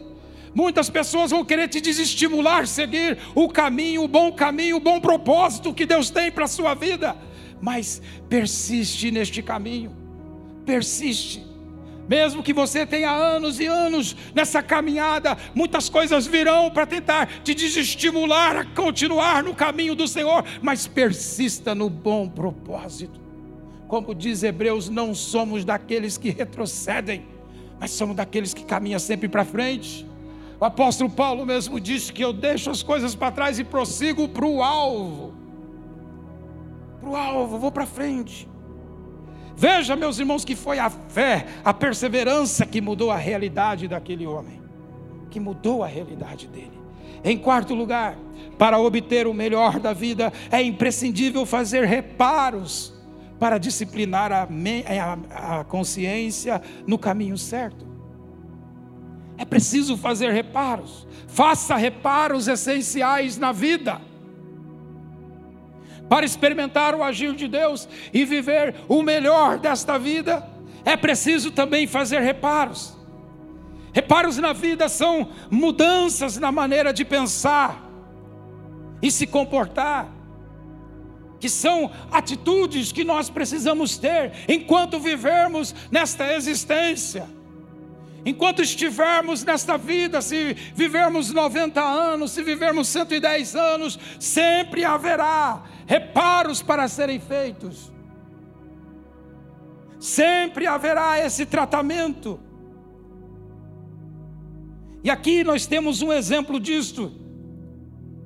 Muitas 0.54 0.90
pessoas 0.90 1.32
vão 1.32 1.44
querer 1.44 1.68
te 1.68 1.82
desestimular 1.82 2.66
seguir 2.66 3.18
o 3.34 3.50
caminho, 3.50 4.04
o 4.04 4.08
bom 4.08 4.32
caminho, 4.32 4.78
o 4.78 4.80
bom 4.80 5.02
propósito 5.02 5.74
que 5.74 5.86
Deus 5.86 6.10
tem 6.10 6.32
para 6.32 6.46
a 6.46 6.48
sua 6.48 6.74
vida. 6.74 7.16
Mas 7.62 8.02
persiste 8.30 9.12
neste 9.12 9.42
caminho. 9.42 9.92
Persiste. 10.66 11.56
Mesmo 12.08 12.44
que 12.44 12.54
você 12.54 12.86
tenha 12.86 13.10
anos 13.12 13.60
e 13.60 13.66
anos 13.66 14.16
nessa 14.34 14.62
caminhada, 14.62 15.36
muitas 15.56 15.90
coisas 15.90 16.28
virão 16.28 16.70
para 16.70 16.86
tentar 16.86 17.28
te 17.44 17.56
desestimular 17.56 18.58
a 18.58 18.66
continuar 18.66 19.44
no 19.44 19.56
caminho 19.56 19.96
do 19.96 20.08
Senhor, 20.08 20.46
mas 20.62 20.86
persista 20.86 21.74
no 21.74 21.90
bom 21.90 22.30
propósito. 22.30 23.20
Como 23.88 24.14
diz 24.14 24.44
Hebreus, 24.44 24.88
não 24.88 25.16
somos 25.16 25.66
daqueles 25.66 26.18
que 26.18 26.30
retrocedem, 26.30 27.26
mas 27.80 27.92
somos 27.92 28.16
daqueles 28.16 28.54
que 28.54 28.64
caminham 28.64 29.00
sempre 29.00 29.28
para 29.28 29.44
frente. 29.44 30.06
O 30.60 30.66
apóstolo 30.66 31.10
Paulo 31.10 31.46
mesmo 31.46 31.80
disse 31.80 32.14
que 32.14 32.24
eu 32.24 32.32
deixo 32.32 32.70
as 32.70 32.82
coisas 32.82 33.16
para 33.16 33.32
trás 33.32 33.60
e 33.60 33.64
prossigo 33.64 34.28
para 34.28 34.46
o 34.46 34.64
alvo. 34.64 35.45
Para 37.06 37.12
o 37.12 37.16
alvo, 37.16 37.60
vou 37.60 37.72
para 37.72 37.86
frente. 37.86 38.50
Veja, 39.56 39.96
meus 39.96 40.18
irmãos, 40.18 40.44
que 40.44 40.56
foi 40.56 40.80
a 40.80 40.90
fé, 40.90 41.46
a 41.64 41.72
perseverança 41.72 42.66
que 42.66 42.82
mudou 42.82 43.12
a 43.12 43.16
realidade 43.16 43.88
daquele 43.88 44.26
homem, 44.26 44.60
que 45.30 45.40
mudou 45.40 45.84
a 45.84 45.88
realidade 45.88 46.48
dele. 46.48 46.82
Em 47.24 47.38
quarto 47.38 47.76
lugar, 47.76 48.18
para 48.58 48.80
obter 48.80 49.28
o 49.28 49.36
melhor 49.36 49.80
da 49.80 49.94
vida, 49.94 50.34
é 50.50 50.64
imprescindível 50.64 51.46
fazer 51.46 51.86
reparos 51.86 52.92
para 53.40 53.60
disciplinar 53.60 54.32
a, 54.32 54.48
a, 54.48 55.60
a 55.60 55.64
consciência 55.64 56.60
no 56.88 56.98
caminho 56.98 57.38
certo. 57.38 57.86
É 59.38 59.46
preciso 59.46 59.96
fazer 59.96 60.32
reparos. 60.32 61.08
Faça 61.28 61.76
reparos 61.76 62.48
essenciais 62.48 63.38
na 63.38 63.52
vida 63.52 64.02
para 66.10 66.26
experimentar 66.26 66.94
o 66.96 67.04
agir 67.04 67.34
de 67.34 67.48
Deus 67.48 67.88
e 68.14 68.26
viver 68.26 68.76
o 68.88 69.02
melhor 69.02 69.58
desta 69.58 69.98
vida, 69.98 70.48
é 70.84 70.96
preciso 70.96 71.52
também 71.52 71.88
fazer 71.88 72.20
reparos. 72.20 72.96
Reparos 73.92 74.38
na 74.38 74.54
vida 74.54 74.90
são 74.90 75.30
mudanças 75.50 76.38
na 76.38 76.52
maneira 76.52 76.94
de 76.94 77.06
pensar 77.06 77.82
e 79.02 79.10
se 79.10 79.26
comportar, 79.26 80.12
que 81.40 81.50
são 81.50 81.92
atitudes 82.12 82.92
que 82.92 83.04
nós 83.04 83.30
precisamos 83.30 83.98
ter 83.98 84.34
enquanto 84.48 85.00
vivermos 85.00 85.74
nesta 85.90 86.34
existência. 86.34 87.35
Enquanto 88.26 88.62
estivermos 88.62 89.44
nesta 89.44 89.78
vida, 89.78 90.20
se 90.20 90.54
vivermos 90.74 91.32
90 91.32 91.80
anos, 91.80 92.32
se 92.32 92.42
vivermos 92.42 92.88
110 92.88 93.56
anos, 93.56 94.00
sempre 94.20 94.84
haverá 94.84 95.64
reparos 95.86 96.62
para 96.64 96.88
serem 96.88 97.20
feitos. 97.20 97.94
Sempre 100.00 100.66
haverá 100.66 101.20
esse 101.20 101.46
tratamento. 101.46 102.40
E 105.04 105.10
aqui 105.12 105.44
nós 105.44 105.68
temos 105.68 106.02
um 106.02 106.12
exemplo 106.12 106.60
disto 106.60 107.25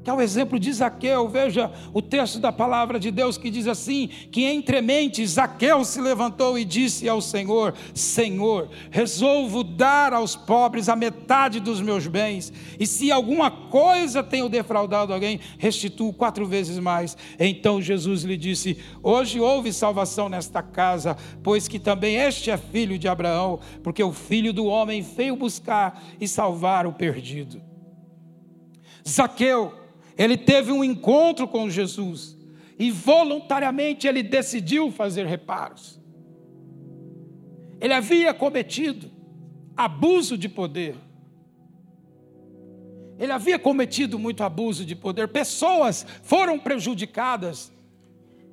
que 0.04 0.10
é 0.10 0.14
o 0.14 0.22
exemplo 0.22 0.60
de 0.60 0.72
Zaqueu. 0.72 1.28
Veja 1.28 1.72
o 1.94 2.02
texto 2.02 2.40
da 2.40 2.52
palavra 2.52 3.00
de 3.00 3.12
Deus 3.12 3.38
que 3.38 3.50
diz 3.50 3.68
assim: 3.68 4.08
que 4.08 4.44
entre 4.44 4.82
mentes 4.82 5.32
Zaqueu 5.32 5.84
se 5.84 6.00
levantou 6.02 6.58
e 6.58 6.66
disse 6.66 7.08
ao 7.08 7.22
Senhor: 7.22 7.74
Senhor, 7.94 8.70
resolvo 8.90 9.64
dar 9.64 10.14
aos 10.14 10.36
pobres 10.36 10.90
a 10.90 10.96
metade 10.96 11.60
dos 11.60 11.82
meus 11.82 12.08
bens, 12.08 12.52
e 12.80 12.86
se 12.86 13.12
alguma 13.12 13.52
coisa 13.52 14.24
tenho 14.24 14.50
defraudado 14.50 15.14
alguém, 15.14 15.40
restituo 15.58 16.14
quatro 16.14 16.46
vezes 16.46 16.80
mais. 16.80 17.18
Então 17.38 17.82
Jesus 17.82 18.24
lhe 18.24 18.38
disse: 18.38 18.78
Hoje 19.04 19.40
houve 19.40 19.74
salvação 19.74 20.30
nesta 20.30 20.62
casa, 20.62 21.18
pois 21.44 21.68
que 21.68 21.80
também 21.80 22.16
este 22.16 22.52
é 22.52 22.58
filho 22.58 22.98
de 22.98 23.08
Abraão, 23.08 23.60
porque 23.84 24.04
o 24.04 24.14
filho 24.14 24.54
do 24.54 24.66
homem 24.66 25.02
veio 25.02 25.36
buscar 25.36 26.04
e 26.20 26.28
salvar 26.28 26.88
o 26.88 26.94
perdido. 26.94 27.62
Zaqueu 29.08 29.74
ele 30.20 30.36
teve 30.36 30.70
um 30.70 30.84
encontro 30.84 31.48
com 31.48 31.70
Jesus 31.70 32.38
e 32.78 32.92
voluntariamente 32.92 34.06
ele 34.06 34.22
decidiu 34.22 34.92
fazer 34.92 35.26
reparos. 35.26 35.98
Ele 37.80 37.94
havia 37.94 38.34
cometido 38.34 39.10
abuso 39.78 40.38
de 40.38 40.50
poder. 40.50 40.98
Ele 43.18 43.32
havia 43.32 43.58
cometido 43.58 44.20
muito 44.20 44.44
abuso 44.44 44.84
de 44.84 44.94
poder. 44.94 45.30
Pessoas 45.30 46.06
foram 46.22 46.60
prejudicadas 46.60 47.72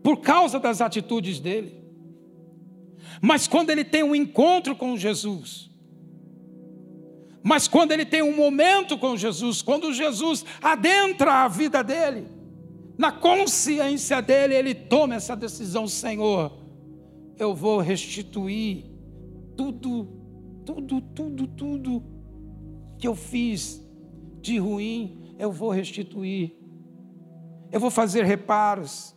por 0.04 0.18
causa 0.18 0.60
das 0.60 0.80
atitudes 0.80 1.40
dele. 1.40 1.82
Mas 3.20 3.48
quando 3.48 3.70
ele 3.70 3.82
tem 3.82 4.04
um 4.04 4.14
encontro 4.14 4.76
com 4.76 4.96
Jesus, 4.96 5.68
mas 7.48 7.68
quando 7.68 7.92
ele 7.92 8.04
tem 8.04 8.22
um 8.22 8.34
momento 8.34 8.98
com 8.98 9.16
Jesus, 9.16 9.62
quando 9.62 9.94
Jesus 9.94 10.44
adentra 10.60 11.44
a 11.44 11.48
vida 11.48 11.80
dele, 11.80 12.26
na 12.98 13.12
consciência 13.12 14.20
dele, 14.20 14.52
ele 14.52 14.74
toma 14.74 15.14
essa 15.14 15.36
decisão: 15.36 15.86
Senhor, 15.86 16.50
eu 17.38 17.54
vou 17.54 17.78
restituir 17.78 18.86
tudo, 19.56 20.08
tudo, 20.64 21.00
tudo, 21.00 21.46
tudo 21.46 22.02
que 22.98 23.06
eu 23.06 23.14
fiz 23.14 23.80
de 24.40 24.58
ruim, 24.58 25.36
eu 25.38 25.52
vou 25.52 25.70
restituir. 25.70 26.58
Eu 27.70 27.78
vou 27.78 27.92
fazer 27.92 28.24
reparos. 28.24 29.14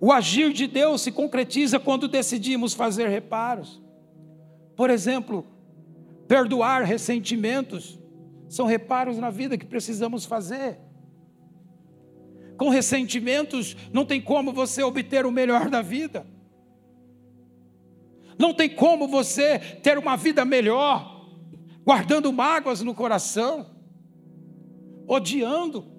O 0.00 0.12
agir 0.12 0.52
de 0.52 0.68
Deus 0.68 1.00
se 1.00 1.10
concretiza 1.10 1.80
quando 1.80 2.06
decidimos 2.06 2.74
fazer 2.74 3.08
reparos. 3.08 3.82
Por 4.76 4.88
exemplo, 4.88 5.44
perdoar 6.26 6.82
ressentimentos, 6.84 7.98
são 8.48 8.66
reparos 8.66 9.18
na 9.18 9.30
vida 9.30 9.58
que 9.58 9.66
precisamos 9.66 10.24
fazer. 10.24 10.78
Com 12.56 12.68
ressentimentos, 12.68 13.76
não 13.92 14.04
tem 14.04 14.20
como 14.20 14.52
você 14.52 14.82
obter 14.82 15.26
o 15.26 15.32
melhor 15.32 15.68
da 15.68 15.82
vida. 15.82 16.26
Não 18.38 18.54
tem 18.54 18.68
como 18.68 19.08
você 19.08 19.58
ter 19.58 19.98
uma 19.98 20.16
vida 20.16 20.44
melhor, 20.44 21.28
guardando 21.84 22.32
mágoas 22.32 22.80
no 22.80 22.94
coração, 22.94 23.66
odiando. 25.06 25.92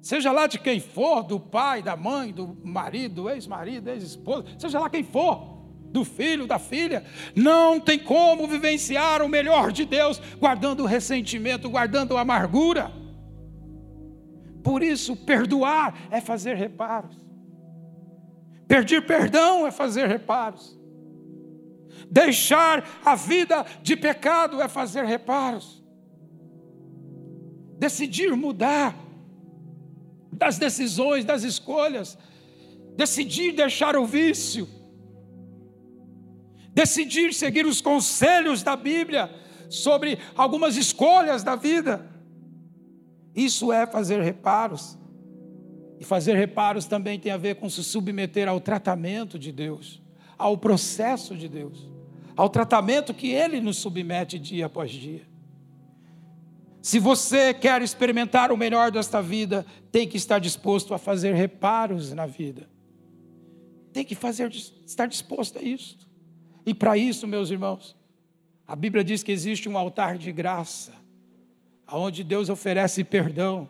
Seja 0.00 0.32
lá 0.32 0.46
de 0.46 0.58
quem 0.58 0.80
for, 0.80 1.22
do 1.22 1.38
pai, 1.38 1.82
da 1.82 1.96
mãe, 1.96 2.32
do 2.32 2.58
marido, 2.64 3.22
do 3.22 3.30
ex-marido, 3.30 3.88
ex-esposa, 3.88 4.46
seja 4.58 4.80
lá 4.80 4.90
quem 4.90 5.04
for 5.04 5.51
do 5.92 6.04
filho, 6.04 6.46
da 6.46 6.58
filha. 6.58 7.04
Não 7.36 7.78
tem 7.78 7.98
como 7.98 8.48
vivenciar 8.48 9.22
o 9.22 9.28
melhor 9.28 9.70
de 9.70 9.84
Deus 9.84 10.20
guardando 10.38 10.86
ressentimento, 10.86 11.68
guardando 11.68 12.16
amargura. 12.16 12.90
Por 14.64 14.82
isso, 14.82 15.14
perdoar 15.16 16.08
é 16.10 16.20
fazer 16.20 16.56
reparos. 16.56 17.16
Pedir 18.66 19.06
perdão 19.06 19.66
é 19.66 19.70
fazer 19.70 20.08
reparos. 20.08 20.78
Deixar 22.10 23.00
a 23.04 23.14
vida 23.14 23.66
de 23.82 23.96
pecado 23.96 24.60
é 24.62 24.68
fazer 24.68 25.04
reparos. 25.04 25.82
Decidir 27.78 28.34
mudar 28.34 28.96
das 30.32 30.56
decisões, 30.56 31.24
das 31.24 31.42
escolhas. 31.42 32.16
Decidir 32.96 33.52
deixar 33.52 33.96
o 33.96 34.06
vício 34.06 34.68
decidir 36.72 37.32
seguir 37.34 37.66
os 37.66 37.80
conselhos 37.80 38.62
da 38.62 38.74
Bíblia 38.76 39.30
sobre 39.68 40.18
algumas 40.36 40.76
escolhas 40.76 41.42
da 41.42 41.56
vida. 41.56 42.10
Isso 43.34 43.72
é 43.72 43.86
fazer 43.86 44.20
reparos. 44.20 44.98
E 45.98 46.04
fazer 46.04 46.34
reparos 46.34 46.86
também 46.86 47.18
tem 47.18 47.30
a 47.30 47.36
ver 47.36 47.56
com 47.56 47.70
se 47.70 47.84
submeter 47.84 48.48
ao 48.48 48.60
tratamento 48.60 49.38
de 49.38 49.52
Deus, 49.52 50.02
ao 50.36 50.58
processo 50.58 51.36
de 51.36 51.48
Deus, 51.48 51.88
ao 52.36 52.48
tratamento 52.48 53.14
que 53.14 53.30
Ele 53.30 53.60
nos 53.60 53.78
submete 53.78 54.38
dia 54.38 54.66
após 54.66 54.90
dia. 54.90 55.22
Se 56.82 56.98
você 56.98 57.54
quer 57.54 57.80
experimentar 57.80 58.50
o 58.50 58.56
melhor 58.56 58.90
desta 58.90 59.22
vida, 59.22 59.64
tem 59.92 60.08
que 60.08 60.16
estar 60.16 60.40
disposto 60.40 60.92
a 60.92 60.98
fazer 60.98 61.34
reparos 61.34 62.12
na 62.12 62.26
vida. 62.26 62.68
tem 63.92 64.04
que 64.04 64.14
fazer, 64.14 64.50
estar 64.50 65.06
disposto 65.06 65.58
a 65.58 65.62
isso. 65.62 65.98
E 66.64 66.72
para 66.72 66.96
isso, 66.96 67.26
meus 67.26 67.50
irmãos, 67.50 67.96
a 68.66 68.76
Bíblia 68.76 69.02
diz 69.02 69.22
que 69.22 69.32
existe 69.32 69.68
um 69.68 69.76
altar 69.76 70.16
de 70.16 70.30
graça, 70.32 70.92
onde 71.90 72.24
Deus 72.24 72.48
oferece 72.48 73.04
perdão 73.04 73.68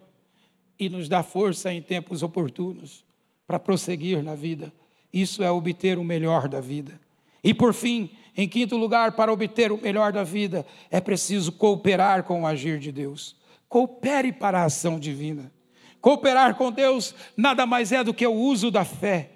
e 0.79 0.89
nos 0.89 1.09
dá 1.09 1.23
força 1.23 1.73
em 1.73 1.83
tempos 1.83 2.23
oportunos 2.23 3.05
para 3.47 3.59
prosseguir 3.59 4.23
na 4.23 4.35
vida. 4.35 4.73
Isso 5.13 5.43
é 5.43 5.51
obter 5.51 5.99
o 5.99 6.05
melhor 6.05 6.49
da 6.49 6.61
vida. 6.61 7.01
E 7.43 7.53
por 7.53 7.75
fim, 7.75 8.11
em 8.37 8.49
quinto 8.49 8.77
lugar, 8.77 9.13
para 9.13 9.33
obter 9.33 9.73
o 9.73 9.81
melhor 9.81 10.13
da 10.13 10.23
vida, 10.23 10.65
é 10.91 11.01
preciso 11.01 11.53
cooperar 11.53 12.23
com 12.25 12.43
o 12.43 12.47
agir 12.47 12.79
de 12.79 12.93
Deus. 12.93 13.37
Coopere 13.69 14.33
para 14.33 14.61
a 14.61 14.65
ação 14.65 14.99
divina. 14.99 15.53
Cooperar 16.01 16.55
com 16.55 16.71
Deus 16.71 17.15
nada 17.37 17.67
mais 17.67 17.93
é 17.93 18.03
do 18.03 18.15
que 18.15 18.27
o 18.27 18.33
uso 18.33 18.71
da 18.71 18.85
fé. 18.85 19.32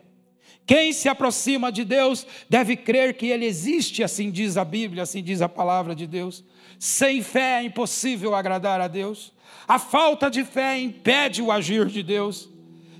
Quem 0.66 0.92
se 0.92 1.08
aproxima 1.08 1.70
de 1.70 1.84
Deus 1.84 2.26
deve 2.50 2.76
crer 2.76 3.14
que 3.14 3.26
Ele 3.26 3.46
existe, 3.46 4.02
assim 4.02 4.30
diz 4.30 4.56
a 4.56 4.64
Bíblia, 4.64 5.04
assim 5.04 5.22
diz 5.22 5.40
a 5.40 5.48
palavra 5.48 5.94
de 5.94 6.06
Deus. 6.06 6.44
Sem 6.78 7.22
fé 7.22 7.60
é 7.60 7.62
impossível 7.62 8.34
agradar 8.34 8.80
a 8.80 8.88
Deus. 8.88 9.32
A 9.68 9.78
falta 9.78 10.28
de 10.28 10.44
fé 10.44 10.78
impede 10.78 11.40
o 11.40 11.52
agir 11.52 11.86
de 11.86 12.02
Deus. 12.02 12.48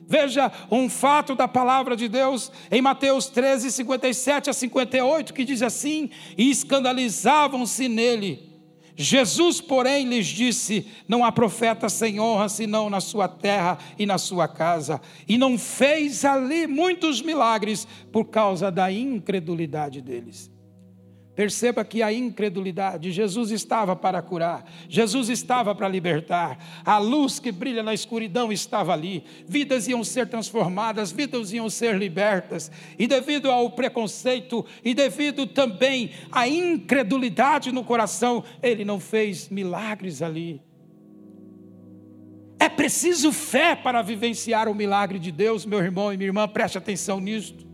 Veja 0.09 0.53
um 0.71 0.89
fato 0.89 1.35
da 1.35 1.49
palavra 1.49 1.97
de 1.97 2.07
Deus 2.07 2.53
em 2.71 2.81
Mateus 2.81 3.27
13, 3.27 3.73
57 3.73 4.49
a 4.49 4.53
58, 4.53 5.35
que 5.35 5.45
diz 5.45 5.63
assim: 5.63 6.11
E 6.39 6.49
escandalizavam-se 6.49 7.89
nele. 7.89 8.56
Jesus, 8.97 9.61
porém, 9.61 10.09
lhes 10.09 10.27
disse: 10.27 10.87
Não 11.07 11.23
há 11.23 11.31
profeta 11.31 11.89
sem 11.89 12.19
honra 12.19 12.49
senão 12.49 12.89
na 12.89 13.01
sua 13.01 13.29
terra 13.29 13.79
e 13.99 14.07
na 14.07 14.17
sua 14.17 14.49
casa. 14.49 15.01
E 15.29 15.37
não 15.37 15.59
fez 15.59 16.25
ali 16.25 16.67
muitos 16.67 17.21
milagres 17.21 17.87
por 18.11 18.25
causa 18.27 18.71
da 18.71 18.91
incredulidade 18.91 20.01
deles. 20.01 20.51
Perceba 21.37 21.85
que 21.85 22.03
a 22.03 22.11
incredulidade, 22.11 23.13
Jesus 23.13 23.51
estava 23.51 23.95
para 23.95 24.23
curar, 24.23 24.65
Jesus 24.89 25.29
estava 25.29 25.75
para 25.75 25.87
libertar, 25.87 26.83
a 26.83 26.97
luz 26.97 27.39
que 27.39 27.53
brilha 27.53 27.83
na 27.83 27.93
escuridão 27.93 28.51
estava 28.51 28.95
ali, 28.95 29.23
vidas 29.47 29.87
iam 29.87 30.03
ser 30.03 30.29
transformadas, 30.29 31.13
vidas 31.13 31.53
iam 31.53 31.69
ser 31.69 31.99
libertas, 31.99 32.73
e 32.99 33.07
devido 33.07 33.51
ao 33.51 33.69
preconceito 33.69 34.65
e 34.83 34.95
devido 34.95 35.47
também 35.47 36.11
à 36.33 36.49
incredulidade 36.49 37.71
no 37.71 37.85
coração, 37.85 38.43
ele 38.63 38.83
não 38.83 38.99
fez 38.99 39.51
milagres 39.51 40.23
ali. 40.23 40.63
É 42.59 42.71
preciso 42.71 43.31
fé 43.31 43.77
para 43.77 44.01
vivenciar 44.01 44.71
o 44.71 44.75
milagre 44.75 45.19
de 45.19 45.31
Deus, 45.31 45.67
meu 45.67 45.81
irmão 45.81 46.11
e 46.11 46.17
minha 46.17 46.29
irmã, 46.29 46.49
preste 46.49 46.79
atenção 46.79 47.21
nisto. 47.21 47.67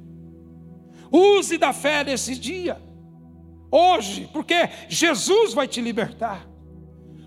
Use 1.13 1.57
da 1.57 1.73
fé 1.73 2.03
nesse 2.03 2.37
dia 2.37 2.91
hoje, 3.73 4.29
porque 4.33 4.69
Jesus 4.89 5.55
vai 5.55 5.67
te 5.67 5.81
libertar. 5.81 6.47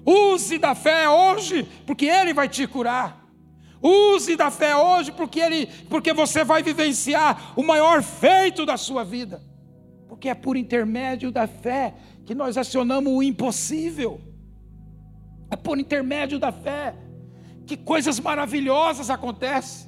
Use 0.05 0.59
da 0.59 0.75
fé 0.75 1.09
hoje, 1.09 1.67
porque 1.85 2.05
Ele 2.05 2.33
vai 2.33 2.47
te 2.47 2.67
curar. 2.67 3.25
Use 3.81 4.35
da 4.35 4.49
fé 4.49 4.75
hoje, 4.75 5.11
porque, 5.11 5.39
ele, 5.39 5.67
porque 5.89 6.11
você 6.11 6.43
vai 6.43 6.63
vivenciar 6.63 7.53
o 7.55 7.61
maior 7.61 8.01
feito 8.01 8.65
da 8.65 8.77
sua 8.77 9.03
vida. 9.03 9.41
Porque 10.07 10.29
é 10.29 10.33
por 10.33 10.57
intermédio 10.57 11.31
da 11.31 11.45
fé 11.45 11.93
que 12.25 12.33
nós 12.33 12.57
acionamos 12.57 13.13
o 13.13 13.21
impossível. 13.21 14.19
É 15.51 15.55
por 15.55 15.77
intermédio 15.77 16.39
da 16.39 16.51
fé 16.51 16.95
que 17.67 17.77
coisas 17.77 18.19
maravilhosas 18.19 19.11
acontecem. 19.11 19.87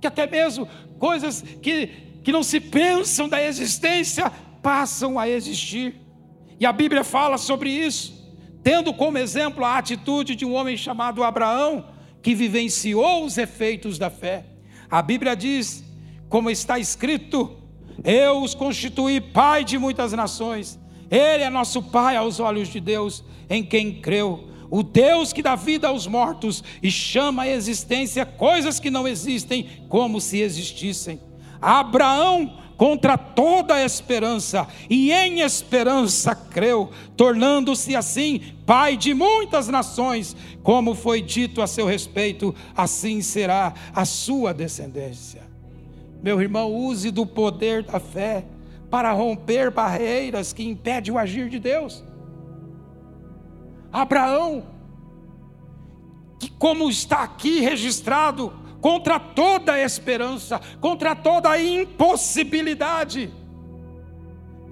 Que 0.00 0.06
até 0.08 0.26
mesmo 0.26 0.66
coisas 0.98 1.42
que, 1.42 1.86
que 2.24 2.32
não 2.32 2.42
se 2.42 2.58
pensam 2.58 3.28
da 3.28 3.40
existência 3.40 4.32
passam 4.64 5.18
a 5.18 5.28
existir. 5.28 5.94
E 6.58 6.64
a 6.64 6.72
Bíblia 6.72 7.04
fala 7.04 7.36
sobre 7.36 7.68
isso, 7.68 8.34
tendo 8.62 8.94
como 8.94 9.18
exemplo 9.18 9.62
a 9.62 9.76
atitude 9.76 10.34
de 10.34 10.46
um 10.46 10.54
homem 10.54 10.74
chamado 10.74 11.22
Abraão, 11.22 11.84
que 12.22 12.34
vivenciou 12.34 13.26
os 13.26 13.36
efeitos 13.36 13.98
da 13.98 14.08
fé. 14.08 14.46
A 14.90 15.02
Bíblia 15.02 15.36
diz, 15.36 15.84
como 16.30 16.48
está 16.48 16.78
escrito: 16.78 17.58
Eu 18.02 18.42
os 18.42 18.54
constituí 18.54 19.20
pai 19.20 19.62
de 19.64 19.76
muitas 19.76 20.14
nações. 20.14 20.80
Ele 21.10 21.44
é 21.44 21.50
nosso 21.50 21.82
pai 21.82 22.16
aos 22.16 22.40
olhos 22.40 22.68
de 22.68 22.80
Deus, 22.80 23.22
em 23.50 23.62
quem 23.62 24.00
creu. 24.00 24.48
O 24.70 24.82
Deus 24.82 25.32
que 25.32 25.42
dá 25.42 25.54
vida 25.54 25.88
aos 25.88 26.06
mortos 26.06 26.64
e 26.82 26.90
chama 26.90 27.42
à 27.42 27.48
existência 27.48 28.24
coisas 28.24 28.80
que 28.80 28.90
não 28.90 29.06
existem, 29.06 29.68
como 29.90 30.20
se 30.22 30.40
existissem. 30.40 31.20
Abraão 31.60 32.63
contra 32.76 33.16
toda 33.16 33.84
esperança, 33.84 34.66
e 34.90 35.12
em 35.12 35.40
esperança 35.40 36.34
creu, 36.34 36.90
tornando-se 37.16 37.94
assim 37.94 38.40
pai 38.66 38.96
de 38.96 39.14
muitas 39.14 39.68
nações, 39.68 40.36
como 40.62 40.94
foi 40.94 41.20
dito 41.22 41.62
a 41.62 41.66
seu 41.66 41.86
respeito, 41.86 42.54
assim 42.76 43.20
será 43.20 43.74
a 43.94 44.04
sua 44.04 44.52
descendência. 44.52 45.42
Meu 46.22 46.40
irmão, 46.40 46.72
use 46.72 47.10
do 47.10 47.26
poder 47.26 47.82
da 47.82 48.00
fé 48.00 48.44
para 48.90 49.12
romper 49.12 49.70
barreiras 49.70 50.52
que 50.52 50.64
impedem 50.64 51.12
o 51.12 51.18
agir 51.18 51.48
de 51.48 51.58
Deus. 51.58 52.02
Abraão, 53.92 54.64
que 56.38 56.50
como 56.50 56.88
está 56.88 57.22
aqui 57.22 57.60
registrado, 57.60 58.52
contra 58.84 59.18
toda 59.18 59.80
esperança, 59.80 60.60
contra 60.78 61.16
toda 61.16 61.58
impossibilidade. 61.58 63.32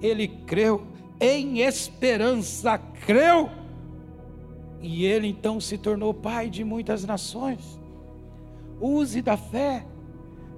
Ele 0.03 0.27
creu 0.27 0.85
em 1.19 1.61
esperança, 1.61 2.77
creu. 2.77 3.49
E 4.79 5.03
ele 5.03 5.25
então 5.25 5.59
se 5.59 5.79
tornou 5.79 6.13
pai 6.13 6.47
de 6.47 6.63
muitas 6.63 7.03
nações. 7.03 7.81
Use 8.79 9.19
da 9.19 9.35
fé 9.35 9.83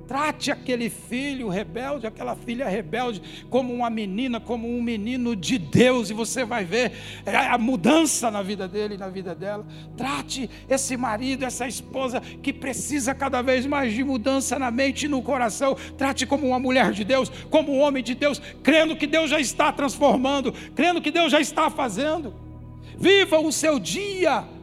Trate 0.07 0.51
aquele 0.51 0.89
filho 0.89 1.49
rebelde, 1.49 2.05
aquela 2.05 2.35
filha 2.35 2.67
rebelde, 2.67 3.21
como 3.49 3.73
uma 3.73 3.89
menina, 3.89 4.39
como 4.39 4.67
um 4.67 4.81
menino 4.81 5.35
de 5.35 5.57
Deus, 5.57 6.09
e 6.09 6.13
você 6.13 6.45
vai 6.45 6.63
ver 6.63 6.91
é, 7.25 7.35
a 7.35 7.57
mudança 7.57 8.29
na 8.29 8.41
vida 8.41 8.67
dele 8.67 8.95
e 8.95 8.97
na 8.97 9.09
vida 9.09 9.33
dela. 9.33 9.65
Trate 9.97 10.49
esse 10.69 10.95
marido, 10.95 11.43
essa 11.43 11.67
esposa 11.67 12.21
que 12.21 12.53
precisa 12.53 13.15
cada 13.15 13.41
vez 13.41 13.65
mais 13.65 13.93
de 13.93 14.03
mudança 14.03 14.59
na 14.59 14.69
mente 14.69 15.05
e 15.05 15.09
no 15.09 15.21
coração. 15.21 15.75
Trate 15.97 16.25
como 16.25 16.47
uma 16.47 16.59
mulher 16.59 16.91
de 16.91 17.03
Deus, 17.03 17.29
como 17.49 17.73
um 17.73 17.79
homem 17.79 18.03
de 18.03 18.13
Deus, 18.13 18.41
crendo 18.61 18.95
que 18.95 19.07
Deus 19.07 19.29
já 19.29 19.39
está 19.39 19.71
transformando, 19.71 20.53
crendo 20.75 21.01
que 21.01 21.11
Deus 21.11 21.31
já 21.31 21.39
está 21.39 21.69
fazendo. 21.69 22.33
Viva 22.97 23.39
o 23.39 23.51
seu 23.51 23.79
dia 23.79 24.54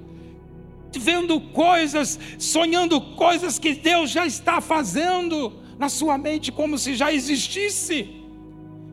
vendo 0.99 1.41
coisas, 1.41 2.19
sonhando 2.39 3.01
coisas 3.01 3.59
que 3.59 3.75
Deus 3.75 4.11
já 4.11 4.27
está 4.27 4.61
fazendo 4.61 5.53
na 5.79 5.89
sua 5.89 6.17
mente 6.17 6.53
como 6.53 6.79
se 6.79 6.95
já 6.95 7.13
existisse. 7.13 8.23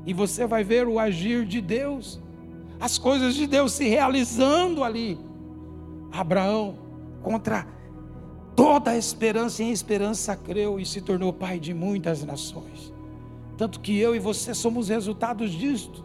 E 0.06 0.14
você 0.14 0.48
vai 0.48 0.64
ver 0.64 0.88
o 0.88 1.00
agir 1.00 1.46
de 1.46 1.62
Deus, 1.62 2.20
as 2.80 2.98
coisas 2.98 3.36
de 3.36 3.46
Deus 3.46 3.74
se 3.74 3.88
realizando 3.88 4.84
ali. 4.84 5.18
Abraão, 6.12 6.80
contra 7.22 7.68
toda 8.56 8.92
a 8.92 8.98
esperança, 8.98 9.62
em 9.62 9.72
esperança 9.72 10.36
creu 10.36 10.80
e 10.80 10.86
se 10.86 11.02
tornou 11.02 11.32
pai 11.32 11.60
de 11.60 11.74
muitas 11.74 12.24
nações. 12.24 12.94
Tanto 13.58 13.80
que 13.80 13.98
eu 13.98 14.16
e 14.16 14.20
você 14.20 14.54
somos 14.54 14.90
resultados 14.90 15.52
disto. 15.52 16.04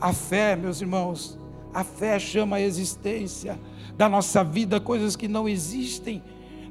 A 0.00 0.12
fé, 0.12 0.54
meus 0.54 0.80
irmãos, 0.80 1.38
a 1.72 1.82
fé 1.82 2.18
chama 2.18 2.56
a 2.56 2.60
existência 2.60 3.58
da 4.00 4.08
nossa 4.08 4.42
vida 4.42 4.80
coisas 4.80 5.14
que 5.14 5.28
não 5.28 5.46
existem, 5.46 6.22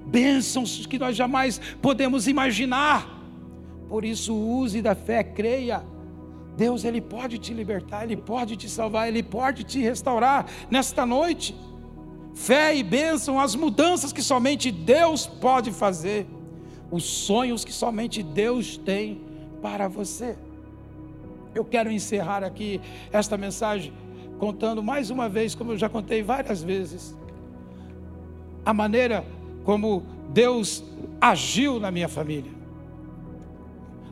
bênçãos 0.03 0.87
que 0.87 0.97
nós 0.97 1.15
jamais 1.15 1.61
podemos 1.79 2.27
imaginar. 2.27 3.07
Por 3.87 4.03
isso, 4.03 4.33
use 4.33 4.81
da 4.81 4.95
fé, 4.95 5.23
creia. 5.23 5.83
Deus, 6.57 6.83
Ele 6.83 6.99
pode 6.99 7.37
te 7.37 7.53
libertar, 7.53 8.03
Ele 8.03 8.17
pode 8.17 8.55
te 8.55 8.67
salvar, 8.67 9.07
Ele 9.07 9.21
pode 9.21 9.63
te 9.63 9.77
restaurar 9.77 10.47
nesta 10.71 11.05
noite. 11.05 11.55
Fé 12.33 12.75
e 12.75 12.81
bênção, 12.81 13.39
as 13.39 13.53
mudanças 13.53 14.11
que 14.11 14.23
somente 14.23 14.71
Deus 14.71 15.27
pode 15.27 15.69
fazer, 15.69 16.25
os 16.89 17.03
sonhos 17.03 17.63
que 17.63 17.71
somente 17.71 18.23
Deus 18.23 18.75
tem 18.75 19.21
para 19.61 19.87
você. 19.87 20.35
Eu 21.53 21.63
quero 21.63 21.91
encerrar 21.91 22.43
aqui 22.43 22.81
esta 23.11 23.37
mensagem 23.37 23.93
contando 24.39 24.81
mais 24.81 25.09
uma 25.09 25.27
vez, 25.29 25.53
como 25.53 25.73
eu 25.73 25.77
já 25.77 25.89
contei 25.89 26.23
várias 26.23 26.63
vezes, 26.63 27.15
a 28.65 28.73
maneira 28.73 29.25
como 29.63 30.03
Deus 30.29 30.83
agiu 31.21 31.79
na 31.79 31.91
minha 31.91 32.07
família, 32.07 32.51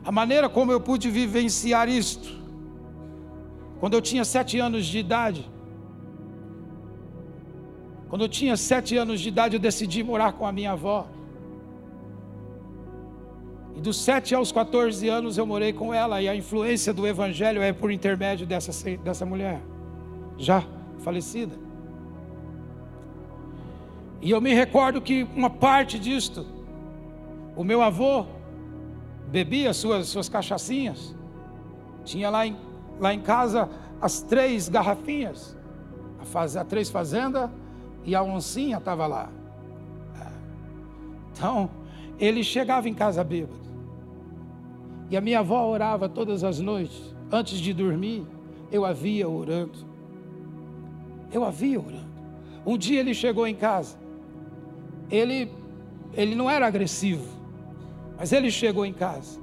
a 0.04 0.12
maneira 0.12 0.48
como 0.48 0.70
eu 0.70 0.80
pude 0.80 1.10
vivenciar 1.10 1.88
isto. 1.88 2.38
Quando 3.80 3.94
eu 3.94 4.02
tinha 4.02 4.24
sete 4.24 4.58
anos 4.58 4.86
de 4.86 4.98
idade, 4.98 5.48
quando 8.08 8.22
eu 8.22 8.28
tinha 8.28 8.56
sete 8.56 8.96
anos 8.96 9.20
de 9.20 9.28
idade, 9.28 9.56
eu 9.56 9.60
decidi 9.60 10.02
morar 10.02 10.32
com 10.32 10.46
a 10.46 10.52
minha 10.52 10.72
avó. 10.72 11.06
E 13.76 13.80
dos 13.80 13.98
7 14.02 14.34
aos 14.34 14.50
14 14.50 15.08
anos 15.08 15.38
eu 15.38 15.46
morei 15.46 15.72
com 15.72 15.94
ela, 15.94 16.20
e 16.20 16.28
a 16.28 16.34
influência 16.34 16.92
do 16.92 17.06
Evangelho 17.06 17.62
é 17.62 17.72
por 17.72 17.92
intermédio 17.92 18.44
dessa, 18.44 18.72
dessa 18.96 19.24
mulher, 19.24 19.60
já 20.38 20.64
falecida. 21.00 21.54
E 24.20 24.30
eu 24.30 24.40
me 24.40 24.54
recordo 24.54 25.00
que 25.00 25.26
uma 25.34 25.50
parte 25.50 25.98
disto, 25.98 26.46
o 27.54 27.62
meu 27.62 27.82
avô 27.82 28.24
bebia 29.28 29.72
suas, 29.72 30.08
suas 30.08 30.28
cachaçinhas, 30.28 31.14
tinha 32.04 32.30
lá 32.30 32.46
em, 32.46 32.56
lá 32.98 33.12
em 33.12 33.20
casa 33.20 33.68
as 34.00 34.22
três 34.22 34.68
garrafinhas, 34.68 35.56
a, 36.20 36.24
faz, 36.24 36.56
a 36.56 36.64
três 36.64 36.88
fazenda 36.88 37.52
e 38.04 38.14
a 38.14 38.22
oncinha 38.22 38.78
estava 38.78 39.06
lá. 39.06 39.28
É. 40.20 40.26
Então, 41.32 41.70
ele 42.18 42.42
chegava 42.42 42.88
em 42.88 42.94
casa 42.94 43.22
bêbado. 43.22 43.68
E 45.10 45.16
a 45.16 45.20
minha 45.20 45.38
avó 45.40 45.66
orava 45.66 46.08
todas 46.08 46.44
as 46.44 46.60
noites, 46.60 47.14
antes 47.30 47.58
de 47.58 47.72
dormir, 47.72 48.26
eu 48.70 48.84
a 48.84 48.92
via 48.92 49.28
orando. 49.28 49.87
Eu 51.32 51.44
a 51.44 51.50
via 51.50 51.78
orando. 51.78 52.08
Um 52.66 52.76
dia 52.76 53.00
ele 53.00 53.14
chegou 53.14 53.46
em 53.46 53.54
casa. 53.54 53.96
Ele 55.10 55.50
ele 56.14 56.34
não 56.34 56.48
era 56.48 56.66
agressivo, 56.66 57.28
mas 58.18 58.32
ele 58.32 58.50
chegou 58.50 58.84
em 58.84 58.92
casa. 58.92 59.38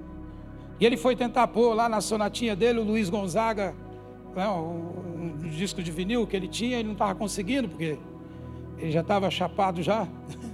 E 0.79 0.86
ele 0.86 0.97
foi 0.97 1.15
tentar 1.15 1.47
pôr 1.47 1.73
lá 1.73 1.88
na 1.88 2.01
sonatinha 2.01 2.55
dele 2.55 2.79
o 2.79 2.83
Luiz 2.83 3.09
Gonzaga, 3.09 3.73
né, 4.36 4.47
um, 4.49 5.36
um 5.43 5.49
disco 5.49 5.81
de 5.81 5.91
vinil 5.91 6.27
que 6.27 6.36
ele 6.36 6.47
tinha, 6.47 6.77
ele 6.77 6.88
não 6.88 6.93
estava 6.93 7.15
conseguindo, 7.15 7.69
porque 7.69 7.97
ele 8.77 8.91
já 8.91 9.01
estava 9.01 9.29
chapado 9.29 9.81
já. 9.81 10.07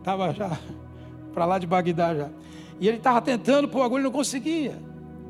Estava 0.00 0.32
já 0.32 0.58
para 1.34 1.44
lá 1.44 1.58
de 1.58 1.66
Bagdá 1.66 2.14
já. 2.14 2.30
E 2.80 2.88
ele 2.88 2.96
estava 2.96 3.20
tentando 3.20 3.68
pôr 3.68 3.80
o 3.80 3.82
agulha 3.82 4.00
e 4.00 4.04
não 4.04 4.10
conseguia. 4.10 4.78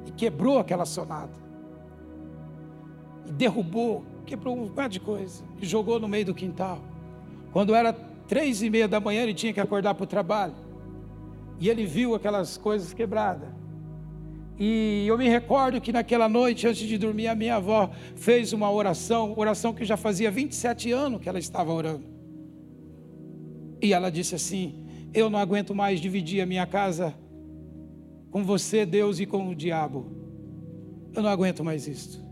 E 0.06 0.12
quebrou 0.12 0.61
aquela 0.61 0.86
sonata. 0.86 1.36
E 3.26 3.32
derrubou, 3.32 4.04
quebrou 4.27 4.57
um 4.57 4.66
bocado 4.66 4.93
de 4.93 5.01
coisa. 5.01 5.43
E 5.61 5.66
jogou 5.66 5.99
no 5.99 6.09
meio 6.09 6.27
do 6.27 6.35
quintal. 6.35 6.81
Quando 7.53 7.75
era 7.75 7.93
três 7.93 8.62
e 8.62 8.71
meia 8.71 8.87
da 8.87 9.01
manhã, 9.01 9.23
ele 9.23 9.35
tinha 9.35 9.53
que 9.53 9.61
acordar 9.61 9.95
para 9.95 10.05
o 10.05 10.07
trabalho. 10.07 10.55
E 11.59 11.68
ele 11.68 11.85
viu 11.85 12.14
aquelas 12.14 12.57
coisas 12.57 12.93
quebradas. 12.93 13.49
E 14.59 15.05
eu 15.07 15.16
me 15.16 15.27
recordo 15.29 15.81
que 15.81 15.91
naquela 15.91 16.29
noite, 16.29 16.66
antes 16.66 16.87
de 16.87 16.99
dormir, 16.99 17.29
a 17.29 17.35
minha 17.35 17.57
avó 17.57 17.91
fez 18.14 18.53
uma 18.53 18.71
oração, 18.71 19.33
oração 19.37 19.73
que 19.73 19.85
já 19.85 19.97
fazia 19.97 20.31
27 20.31 20.93
anos 20.93 21.21
que 21.21 21.29
ela 21.29 21.39
estava 21.39 21.73
orando. 21.73 22.05
E 23.81 23.93
ela 23.95 24.11
disse 24.11 24.35
assim: 24.35 24.87
Eu 25.14 25.31
não 25.31 25.39
aguento 25.39 25.75
mais 25.75 25.99
dividir 25.99 26.43
a 26.43 26.47
minha 26.47 26.66
casa 26.66 27.14
com 28.31 28.45
você, 28.45 28.85
Deus, 28.85 29.18
e 29.18 29.27
com 29.27 29.49
o 29.49 29.55
diabo. 29.55 30.12
Eu 31.14 31.23
não 31.23 31.31
aguento 31.31 31.64
mais 31.64 31.89
isso. 31.89 32.23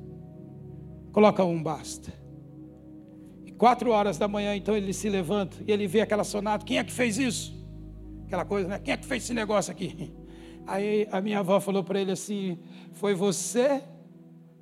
Coloca 1.18 1.44
um 1.44 1.60
basta. 1.60 2.12
E 3.44 3.50
quatro 3.50 3.90
horas 3.90 4.18
da 4.18 4.28
manhã, 4.28 4.54
então 4.54 4.76
ele 4.76 4.92
se 4.92 5.08
levanta 5.08 5.56
e 5.66 5.72
ele 5.72 5.84
vê 5.84 6.00
aquela 6.00 6.22
sonata. 6.22 6.64
Quem 6.64 6.78
é 6.78 6.84
que 6.84 6.92
fez 6.92 7.18
isso? 7.18 7.60
Aquela 8.24 8.44
coisa, 8.44 8.68
né? 8.68 8.78
Quem 8.78 8.94
é 8.94 8.96
que 8.96 9.04
fez 9.04 9.24
esse 9.24 9.34
negócio 9.34 9.72
aqui? 9.72 10.14
Aí 10.64 11.08
a 11.10 11.20
minha 11.20 11.40
avó 11.40 11.58
falou 11.58 11.82
para 11.82 12.00
ele 12.00 12.12
assim: 12.12 12.56
Foi 12.92 13.16
você, 13.16 13.82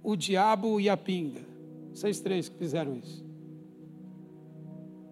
o 0.03 0.17
diabo 0.17 0.81
e 0.81 0.89
a 0.89 0.97
pinga. 0.97 1.43
Vocês 1.93 2.21
três 2.21 2.49
que 2.49 2.57
fizeram 2.57 2.97
isso. 2.97 3.23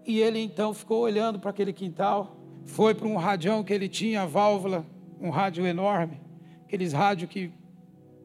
E 0.07 0.20
ele 0.20 0.38
então 0.38 0.72
ficou 0.72 1.03
olhando 1.03 1.38
para 1.38 1.51
aquele 1.51 1.74
quintal, 1.74 2.38
foi 2.64 2.95
para 2.95 3.07
um 3.07 3.18
radião 3.18 3.62
que 3.62 3.74
ele 3.74 3.90
tinha, 3.90 4.22
a 4.22 4.26
válvula, 4.26 4.86
um 5.20 5.28
rádio 5.28 5.66
enorme, 5.66 6.22
aqueles 6.64 6.95
rádios 6.95 7.28
que 7.28 7.53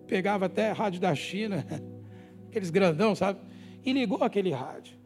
pegava 0.07 0.45
até 0.45 0.71
rádio 0.71 1.01
da 1.01 1.13
China, 1.13 1.65
aqueles 2.49 2.69
grandão, 2.69 3.15
sabe? 3.15 3.39
E 3.85 3.93
ligou 3.93 4.23
aquele 4.23 4.51
rádio. 4.51 4.97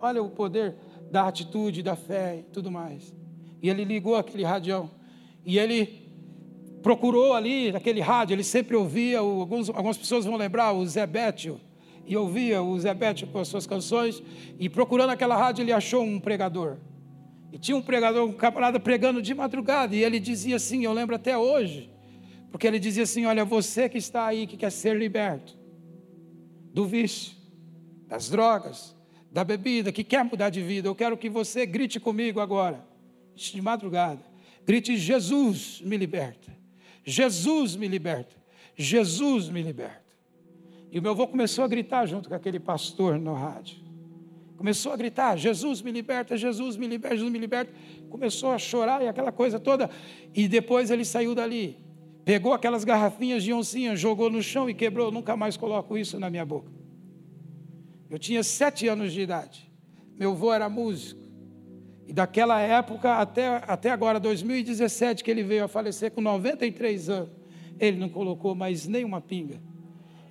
Olha 0.00 0.22
o 0.22 0.30
poder 0.30 0.76
da 1.10 1.26
atitude, 1.26 1.82
da 1.82 1.96
fé 1.96 2.38
e 2.40 2.42
tudo 2.52 2.70
mais. 2.70 3.14
E 3.62 3.68
ele 3.68 3.84
ligou 3.84 4.16
aquele 4.16 4.44
radião. 4.44 4.90
E 5.44 5.58
ele 5.58 6.06
procurou 6.82 7.34
ali, 7.34 7.72
naquele 7.72 8.00
rádio, 8.00 8.34
ele 8.34 8.44
sempre 8.44 8.76
ouvia, 8.76 9.18
alguns, 9.18 9.68
algumas 9.68 9.98
pessoas 9.98 10.24
vão 10.24 10.36
lembrar, 10.36 10.72
o 10.72 10.86
Zé 10.86 11.06
Bétio, 11.06 11.60
e 12.06 12.16
ouvia 12.16 12.62
o 12.62 12.78
Zé 12.78 12.94
Bétio 12.94 13.26
com 13.26 13.40
as 13.40 13.48
suas 13.48 13.66
canções, 13.66 14.22
e 14.58 14.68
procurando 14.68 15.10
aquela 15.10 15.36
rádio 15.36 15.62
ele 15.62 15.72
achou 15.72 16.04
um 16.04 16.20
pregador. 16.20 16.76
E 17.52 17.58
tinha 17.58 17.76
um 17.76 17.82
pregador, 17.82 18.24
um 18.28 18.32
camarada 18.32 18.78
pregando 18.78 19.20
de 19.20 19.34
madrugada, 19.34 19.96
e 19.96 20.04
ele 20.04 20.20
dizia 20.20 20.56
assim, 20.56 20.84
eu 20.84 20.92
lembro 20.92 21.16
até 21.16 21.36
hoje, 21.36 21.90
porque 22.52 22.66
ele 22.66 22.78
dizia 22.78 23.02
assim: 23.02 23.26
Olha, 23.26 23.44
você 23.44 23.88
que 23.88 23.98
está 23.98 24.24
aí, 24.24 24.46
que 24.46 24.56
quer 24.56 24.70
ser 24.70 24.96
liberto 24.96 25.58
do 26.76 26.84
vício, 26.84 27.32
das 28.06 28.28
drogas, 28.28 28.94
da 29.32 29.42
bebida, 29.42 29.90
que 29.90 30.04
quer 30.04 30.22
mudar 30.22 30.50
de 30.50 30.60
vida, 30.60 30.86
eu 30.86 30.94
quero 30.94 31.16
que 31.16 31.30
você 31.30 31.64
grite 31.64 31.98
comigo 31.98 32.38
agora, 32.38 32.86
de 33.34 33.62
madrugada. 33.62 34.20
Grite: 34.62 34.94
Jesus 34.94 35.80
me 35.82 35.96
liberta, 35.96 36.54
Jesus 37.02 37.76
me 37.76 37.88
liberta, 37.88 38.36
Jesus 38.76 39.48
me 39.48 39.62
liberta. 39.62 40.04
E 40.92 40.98
o 40.98 41.02
meu 41.02 41.12
avô 41.12 41.26
começou 41.26 41.64
a 41.64 41.68
gritar 41.68 42.04
junto 42.04 42.28
com 42.28 42.34
aquele 42.34 42.60
pastor 42.60 43.18
no 43.18 43.32
rádio. 43.32 43.78
Começou 44.58 44.92
a 44.92 44.96
gritar: 44.98 45.34
Jesus 45.38 45.80
me 45.80 45.90
liberta, 45.90 46.36
Jesus 46.36 46.76
me 46.76 46.86
liberta, 46.86 47.16
Jesus 47.16 47.32
me 47.32 47.38
liberta. 47.38 47.72
Começou 48.10 48.50
a 48.50 48.58
chorar 48.58 49.02
e 49.02 49.08
aquela 49.08 49.32
coisa 49.32 49.58
toda. 49.58 49.88
E 50.34 50.46
depois 50.46 50.90
ele 50.90 51.06
saiu 51.06 51.34
dali. 51.34 51.85
Pegou 52.26 52.52
aquelas 52.52 52.82
garrafinhas 52.82 53.44
de 53.44 53.52
oncinha, 53.52 53.94
jogou 53.94 54.28
no 54.28 54.42
chão 54.42 54.68
e 54.68 54.74
quebrou. 54.74 55.12
Nunca 55.12 55.36
mais 55.36 55.56
coloco 55.56 55.96
isso 55.96 56.18
na 56.18 56.28
minha 56.28 56.44
boca. 56.44 56.72
Eu 58.10 58.18
tinha 58.18 58.42
sete 58.42 58.88
anos 58.88 59.12
de 59.12 59.20
idade. 59.20 59.72
Meu 60.18 60.32
avô 60.32 60.52
era 60.52 60.68
músico. 60.68 61.20
E 62.04 62.12
daquela 62.12 62.58
época 62.60 63.14
até, 63.14 63.62
até 63.68 63.90
agora, 63.90 64.18
2017, 64.18 65.22
que 65.22 65.30
ele 65.30 65.44
veio 65.44 65.62
a 65.62 65.68
falecer 65.68 66.10
com 66.10 66.20
93 66.20 67.08
anos, 67.08 67.30
ele 67.78 67.96
não 67.96 68.08
colocou 68.08 68.56
mais 68.56 68.88
nenhuma 68.88 69.20
pinga. 69.20 69.62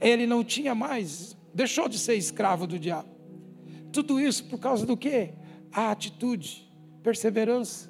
Ele 0.01 0.27
não 0.27 0.43
tinha 0.43 0.75
mais, 0.75 1.37
deixou 1.53 1.87
de 1.87 1.97
ser 1.97 2.15
escravo 2.15 2.67
do 2.67 2.77
diabo. 2.77 3.07
Tudo 3.93 4.19
isso 4.19 4.43
por 4.49 4.59
causa 4.59 4.85
do 4.85 4.97
quê? 4.97 5.31
A 5.71 5.91
atitude, 5.91 6.69
perseverança 7.01 7.89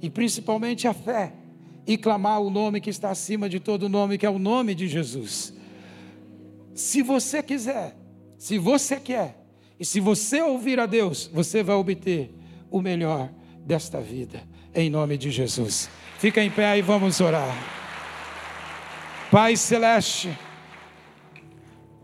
e 0.00 0.08
principalmente 0.08 0.86
a 0.86 0.94
fé 0.94 1.39
e 1.90 1.98
clamar 1.98 2.40
o 2.40 2.50
nome 2.50 2.80
que 2.80 2.88
está 2.88 3.10
acima 3.10 3.48
de 3.48 3.58
todo 3.58 3.88
nome, 3.88 4.16
que 4.16 4.24
é 4.24 4.30
o 4.30 4.38
nome 4.38 4.76
de 4.76 4.86
Jesus. 4.86 5.52
Se 6.72 7.02
você 7.02 7.42
quiser, 7.42 7.96
se 8.38 8.58
você 8.58 9.00
quer, 9.00 9.44
e 9.76 9.84
se 9.84 9.98
você 9.98 10.40
ouvir 10.40 10.78
a 10.78 10.86
Deus, 10.86 11.28
você 11.34 11.64
vai 11.64 11.74
obter 11.74 12.32
o 12.70 12.80
melhor 12.80 13.28
desta 13.66 14.00
vida, 14.00 14.40
em 14.72 14.88
nome 14.88 15.18
de 15.18 15.32
Jesus. 15.32 15.90
Fica 16.16 16.40
em 16.40 16.48
pé 16.48 16.78
e 16.78 16.82
vamos 16.82 17.20
orar. 17.20 17.56
Pai 19.28 19.56
Celeste, 19.56 20.28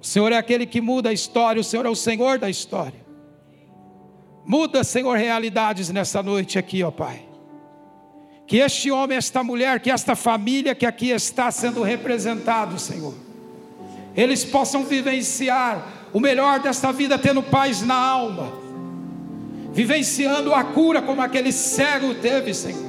o 0.02 0.04
Senhor 0.04 0.32
é 0.32 0.36
aquele 0.36 0.66
que 0.66 0.80
muda 0.80 1.10
a 1.10 1.12
história, 1.12 1.60
o 1.60 1.64
Senhor 1.64 1.86
é 1.86 1.90
o 1.90 1.94
Senhor 1.94 2.40
da 2.40 2.50
história. 2.50 3.06
Muda, 4.44 4.82
Senhor, 4.82 5.16
realidades 5.16 5.90
nessa 5.90 6.24
noite 6.24 6.58
aqui, 6.58 6.82
ó 6.82 6.90
Pai. 6.90 7.25
Que 8.46 8.58
este 8.58 8.90
homem, 8.90 9.18
esta 9.18 9.42
mulher, 9.42 9.80
que 9.80 9.90
esta 9.90 10.14
família 10.14 10.74
que 10.74 10.86
aqui 10.86 11.10
está 11.10 11.50
sendo 11.50 11.82
representado, 11.82 12.78
Senhor, 12.78 13.14
eles 14.14 14.44
possam 14.44 14.84
vivenciar 14.84 16.08
o 16.12 16.20
melhor 16.20 16.60
desta 16.60 16.92
vida, 16.92 17.18
tendo 17.18 17.42
paz 17.42 17.82
na 17.82 17.96
alma, 17.96 18.52
vivenciando 19.72 20.54
a 20.54 20.62
cura 20.64 21.02
como 21.02 21.20
aquele 21.20 21.52
cego 21.52 22.14
teve, 22.14 22.54
Senhor, 22.54 22.86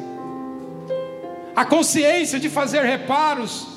a 1.56 1.66
consciência 1.66 2.40
de 2.40 2.50
fazer 2.50 2.84
reparos 2.84 3.68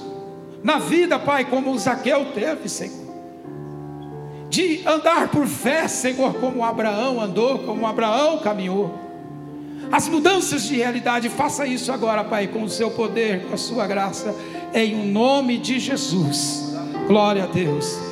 na 0.62 0.78
vida, 0.78 1.18
Pai, 1.18 1.46
como 1.46 1.72
o 1.72 1.78
Zaqueu 1.78 2.26
teve, 2.32 2.68
Senhor. 2.68 3.10
De 4.50 4.86
andar 4.86 5.28
por 5.28 5.46
fé, 5.46 5.88
Senhor, 5.88 6.34
como 6.34 6.64
Abraão 6.64 7.20
andou, 7.20 7.60
como 7.60 7.86
Abraão 7.86 8.38
caminhou. 8.38 9.09
As 9.93 10.09
mudanças 10.09 10.68
de 10.68 10.76
realidade, 10.76 11.28
faça 11.28 11.66
isso 11.66 11.91
agora, 11.91 12.22
Pai, 12.22 12.47
com 12.47 12.62
o 12.62 12.68
seu 12.68 12.91
poder, 12.91 13.47
com 13.47 13.55
a 13.55 13.59
sua 13.59 13.86
graça, 13.86 14.34
em 14.72 14.95
o 14.95 15.05
nome 15.05 15.59
de 15.59 15.80
Jesus. 15.80 16.74
Glória 17.09 17.45
a 17.45 17.47
Deus. 17.47 18.09